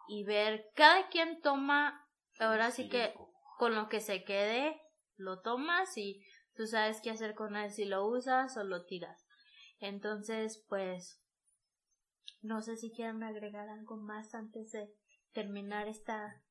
y 0.09 0.25
ver, 0.25 0.67
cada 0.75 1.09
quien 1.09 1.41
toma, 1.41 2.09
ahora 2.39 2.71
sí 2.71 2.89
que 2.89 3.15
con 3.59 3.75
lo 3.75 3.89
que 3.89 4.01
se 4.01 4.25
quede, 4.25 4.81
lo 5.17 5.41
tomas 5.41 5.97
y 5.97 6.25
tú 6.57 6.67
sabes 6.67 7.01
qué 7.01 7.11
hacer 7.11 7.35
con 7.35 7.55
él, 7.55 7.71
si 7.71 7.85
lo 7.85 8.07
usas 8.07 8.57
o 8.57 8.65
lo 8.65 8.87
tiras. 8.87 9.27
Entonces, 9.79 10.65
pues, 10.69 11.23
no 12.43 12.63
sé 12.63 12.77
si 12.77 12.91
quieren 12.93 13.23
agregar 13.23 13.69
algo 13.69 13.97
más 13.97 14.35
antes 14.35 14.73
de 14.73 14.93
terminar 15.33 15.89
esta 15.89 16.43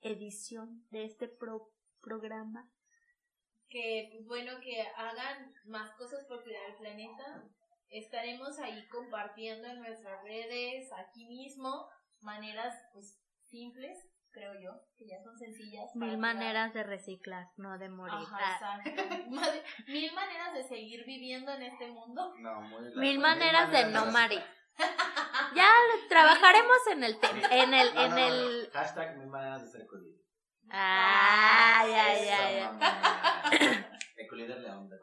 edición 0.00 0.86
de 0.90 1.04
este 1.04 1.28
pro 1.28 1.70
programa. 2.00 2.68
Que, 3.68 4.10
pues 4.12 4.26
bueno, 4.26 4.52
que 4.60 4.82
hagan 4.96 5.54
más 5.66 5.90
cosas 5.96 6.24
por 6.26 6.42
cuidar 6.42 6.70
el 6.70 6.76
planeta. 6.76 7.44
Estaremos 7.88 8.58
ahí 8.58 8.86
compartiendo 8.88 9.68
en 9.68 9.80
nuestras 9.80 10.22
redes, 10.24 10.90
aquí 10.92 11.26
mismo, 11.26 11.88
maneras, 12.20 12.74
pues, 12.92 13.18
simples 13.44 14.12
creo 14.32 14.54
yo, 14.60 14.70
que 14.96 15.06
ya 15.06 15.22
son 15.22 15.38
sencillas. 15.38 15.94
Mil 15.94 16.16
maneras 16.18 16.72
de 16.72 16.82
reciclar, 16.82 17.48
no 17.56 17.78
de 17.78 17.88
morir. 17.88 18.14
Ajá, 18.14 18.80
exacto. 18.82 19.02
Mil 19.88 20.12
maneras 20.14 20.54
de 20.54 20.62
seguir 20.64 21.04
viviendo 21.04 21.52
en 21.52 21.62
este 21.62 21.88
mundo. 21.88 22.34
No, 22.38 22.62
muy 22.62 22.82
Mil, 22.82 22.96
Mil 22.96 23.18
maneras, 23.18 23.70
de 23.70 23.90
no 23.90 24.06
morir. 24.06 24.42
Ya 25.54 25.70
trabajaremos 26.08 26.86
en 26.90 27.04
el 27.04 27.18
tema, 27.20 27.48
en 27.50 27.74
el, 27.74 27.94
no, 27.94 28.02
en 28.02 28.10
no, 28.10 28.18
el. 28.18 28.70
Hashtag 28.72 29.16
mil 29.18 29.28
maneras 29.28 29.62
de 29.64 29.70
ser 29.70 29.86
colíder. 29.86 30.20
Ah, 30.70 31.84
ya, 31.86 32.14
ya, 32.24 32.50
ya. 32.52 33.98
Ecolíder 34.16 34.58
León, 34.60 34.88
de 34.88 34.96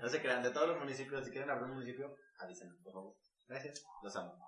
No 0.00 0.08
se 0.08 0.22
crean, 0.22 0.42
de 0.42 0.50
todos 0.50 0.68
los 0.68 0.78
municipios, 0.78 1.24
si 1.24 1.30
quieren 1.30 1.50
abrir 1.50 1.64
un 1.64 1.74
municipio, 1.74 2.14
avísenos, 2.38 2.78
por 2.82 2.92
favor. 2.92 3.14
Gracias, 3.48 3.84
los 4.02 4.16
amo. 4.16 4.38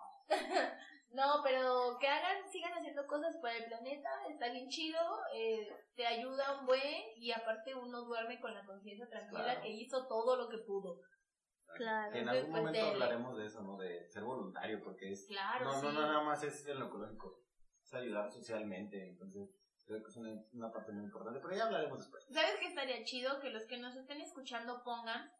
No, 1.12 1.40
pero 1.42 1.98
que 1.98 2.06
hagan, 2.06 2.48
sigan 2.52 2.72
haciendo 2.72 3.04
cosas 3.08 3.36
para 3.42 3.56
el 3.56 3.64
planeta, 3.64 4.08
está 4.28 4.48
bien 4.50 4.68
chido, 4.68 5.00
eh, 5.34 5.68
te 5.96 6.06
ayuda 6.06 6.60
un 6.60 6.66
buen 6.66 7.02
y 7.16 7.32
aparte 7.32 7.74
uno 7.74 8.02
duerme 8.02 8.38
con 8.40 8.54
la 8.54 8.64
conciencia 8.64 9.08
tranquila 9.08 9.42
Claro. 9.42 9.62
que 9.62 9.70
hizo 9.70 10.06
todo 10.06 10.36
lo 10.36 10.48
que 10.48 10.58
pudo. 10.58 11.00
Claro. 11.76 12.12
Que 12.12 12.18
en 12.20 12.28
algún 12.28 12.50
pues, 12.50 12.62
momento 12.62 12.84
de- 12.84 12.90
hablaremos 12.90 13.36
de 13.38 13.46
eso, 13.46 13.62
¿no? 13.62 13.76
De 13.76 14.08
ser 14.08 14.22
voluntario, 14.22 14.82
porque 14.82 15.12
es. 15.12 15.26
Claro, 15.26 15.64
no, 15.64 15.80
sí. 15.80 15.86
no, 15.86 15.92
no, 15.92 16.00
nada 16.02 16.22
más 16.22 16.42
es 16.42 16.66
en 16.66 16.78
lo 16.78 16.86
ecológico, 16.86 17.40
es 17.82 17.94
ayudar 17.94 18.30
socialmente, 18.30 19.08
entonces 19.08 19.50
creo 19.86 20.02
que 20.02 20.08
es 20.08 20.16
una, 20.16 20.30
una 20.52 20.70
parte 20.72 20.92
muy 20.92 21.04
importante, 21.04 21.40
pero 21.40 21.56
ya 21.56 21.66
hablaremos 21.66 21.98
después. 21.98 22.24
¿Sabes 22.30 22.56
qué 22.60 22.66
estaría 22.66 23.04
chido? 23.04 23.40
Que 23.40 23.50
los 23.50 23.66
que 23.66 23.78
nos 23.78 23.96
estén 23.96 24.20
escuchando 24.20 24.82
pongan 24.84 25.30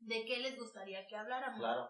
de 0.00 0.24
qué 0.24 0.38
les 0.40 0.58
gustaría 0.58 1.06
que 1.06 1.16
habláramos. 1.16 1.58
Claro. 1.60 1.88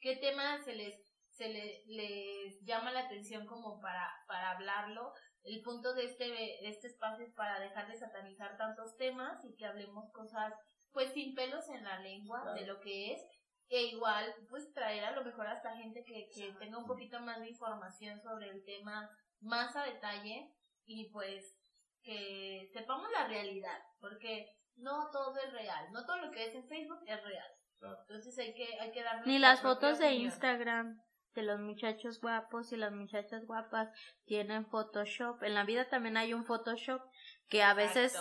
¿Qué 0.00 0.16
tema 0.16 0.62
se 0.62 0.74
les, 0.74 0.94
se 1.30 1.48
le, 1.48 1.82
les 1.86 2.60
llama 2.64 2.92
la 2.92 3.00
atención 3.00 3.46
como 3.46 3.80
para, 3.80 4.08
para 4.26 4.52
hablarlo. 4.52 5.12
El 5.42 5.62
punto 5.62 5.94
de 5.94 6.04
este, 6.04 6.24
de 6.24 6.68
este 6.68 6.88
espacio 6.88 7.24
es 7.24 7.32
para 7.34 7.58
dejar 7.58 7.88
de 7.88 7.96
satanizar 7.96 8.56
tantos 8.56 8.96
temas 8.96 9.44
y 9.44 9.54
que 9.56 9.66
hablemos 9.66 10.10
cosas 10.12 10.52
pues 10.94 11.12
sin 11.12 11.34
pelos 11.34 11.68
en 11.68 11.84
la 11.84 11.98
lengua 11.98 12.54
de 12.54 12.64
lo 12.64 12.80
que 12.80 13.12
es 13.12 13.20
e 13.68 13.82
igual 13.82 14.32
pues 14.48 14.72
traer 14.72 15.04
a 15.04 15.10
lo 15.10 15.24
mejor 15.24 15.46
hasta 15.46 15.76
gente 15.76 16.04
que, 16.04 16.28
que 16.34 16.52
tenga 16.58 16.78
un 16.78 16.86
poquito 16.86 17.20
más 17.20 17.40
de 17.40 17.48
información 17.48 18.20
sobre 18.22 18.48
el 18.48 18.64
tema 18.64 19.10
más 19.40 19.74
a 19.76 19.84
detalle 19.84 20.54
y 20.86 21.10
pues 21.10 21.58
que 22.02 22.70
sepamos 22.72 23.10
la 23.10 23.26
realidad 23.26 23.78
porque 24.00 24.46
no 24.76 25.10
todo 25.10 25.36
es 25.38 25.52
real, 25.52 25.92
no 25.92 26.06
todo 26.06 26.18
lo 26.18 26.30
que 26.30 26.46
es 26.46 26.54
en 26.54 26.66
Facebook 26.68 27.00
es 27.06 27.22
real. 27.22 27.48
Entonces 27.80 28.38
hay 28.38 28.54
que, 28.54 28.80
hay 28.80 28.92
que 28.92 29.02
darle 29.02 29.26
Ni 29.26 29.38
las 29.38 29.60
fotos 29.60 29.98
de 29.98 30.12
Instagram 30.12 31.02
de 31.34 31.42
los 31.42 31.60
muchachos 31.60 32.20
guapos 32.20 32.72
y 32.72 32.76
las 32.76 32.92
muchachas 32.92 33.44
guapas 33.46 33.90
tienen 34.24 34.66
Photoshop. 34.66 35.42
En 35.42 35.54
la 35.54 35.64
vida 35.64 35.88
también 35.88 36.16
hay 36.16 36.32
un 36.32 36.44
Photoshop 36.44 37.02
que 37.48 37.62
a 37.62 37.74
veces 37.74 38.18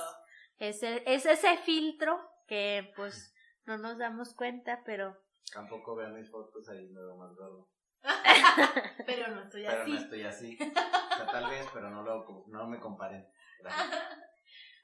es, 0.58 0.84
es 0.84 1.26
ese 1.26 1.58
filtro 1.58 2.33
que 2.48 2.92
pues 2.96 3.34
no 3.66 3.78
nos 3.78 3.98
damos 3.98 4.34
cuenta, 4.36 4.84
pero... 4.86 5.18
Tampoco 5.52 5.96
vean 5.96 6.16
mis 6.16 6.30
fotos 6.30 6.68
ahí 6.70 6.90
me 6.90 7.02
veo 7.02 7.16
más 7.16 7.36
gordo. 7.36 7.70
pero 9.06 9.28
no 9.30 9.44
estoy 9.44 9.66
así. 9.66 9.78
Pero 9.78 9.88
no 9.88 10.00
estoy 10.00 10.24
así. 10.24 10.58
O 10.60 11.16
sea, 11.16 11.26
tal 11.32 11.50
vez, 11.50 11.66
pero 11.74 11.90
no, 11.90 12.04
lo, 12.04 12.46
no 12.48 12.68
me 12.68 12.80
comparen. 12.80 13.28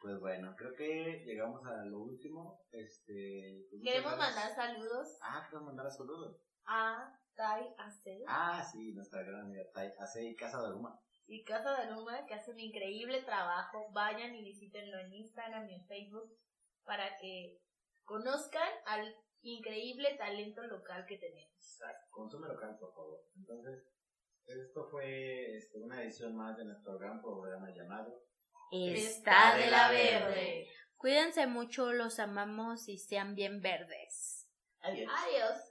Pues 0.02 0.18
bueno, 0.22 0.56
creo 0.56 0.74
que 0.76 1.26
llegamos 1.26 1.66
a 1.66 1.84
lo 1.84 2.00
último. 2.00 2.62
Este, 2.72 3.66
pues 3.70 3.82
Queremos 3.84 4.18
mandar 4.18 4.56
saludos. 4.56 5.18
Ah, 5.22 5.46
queremos 5.50 5.74
mandar 5.74 5.92
saludos. 5.92 6.42
A 6.66 7.20
Tai 7.36 7.76
Ace. 7.78 8.24
Ah, 8.26 8.64
sí, 8.64 8.94
nuestra 8.94 9.24
gran 9.24 9.42
amiga 9.42 9.64
Tai 9.74 9.92
Ace 10.00 10.24
y 10.24 10.38
Casa 10.38 10.62
de 10.62 10.68
Aruma. 10.68 10.98
Y 11.28 11.44
Casa 11.44 11.76
de 11.76 11.88
Aruma, 11.88 12.26
que 12.26 12.34
hace 12.34 12.52
un 12.52 12.62
increíble 12.62 13.24
trabajo. 13.24 13.92
Vayan 13.92 14.34
y 14.36 14.44
visítenlo 14.44 15.00
en 15.00 15.14
Instagram 15.14 15.68
y 15.70 15.76
en 15.76 15.86
Facebook 15.86 16.34
para 16.90 17.16
que 17.18 17.62
conozcan 18.04 18.68
al 18.88 19.16
increíble 19.42 20.16
talento 20.18 20.64
local 20.64 21.06
que 21.08 21.20
tenemos. 21.20 21.54
Exacto, 21.56 22.08
consume 22.10 22.48
local, 22.48 22.76
por 22.80 22.92
favor. 22.96 23.22
Entonces, 23.38 23.86
esto 24.48 24.90
fue 24.90 25.56
este, 25.56 25.80
una 25.80 26.02
edición 26.02 26.36
más 26.36 26.58
de 26.58 26.66
nuestro 26.66 26.98
gran 26.98 27.22
programa 27.22 27.70
llamado 27.70 28.24
Está 28.72 29.56
de 29.56 29.70
la 29.70 29.92
verde. 29.92 30.68
Cuídense 30.98 31.46
mucho, 31.46 31.94
los 31.94 32.18
amamos 32.18 32.90
y 32.90 32.98
sean 32.98 33.36
bien 33.36 33.62
verdes. 33.62 34.50
Adiós. 34.82 35.12
Adiós. 35.16 35.69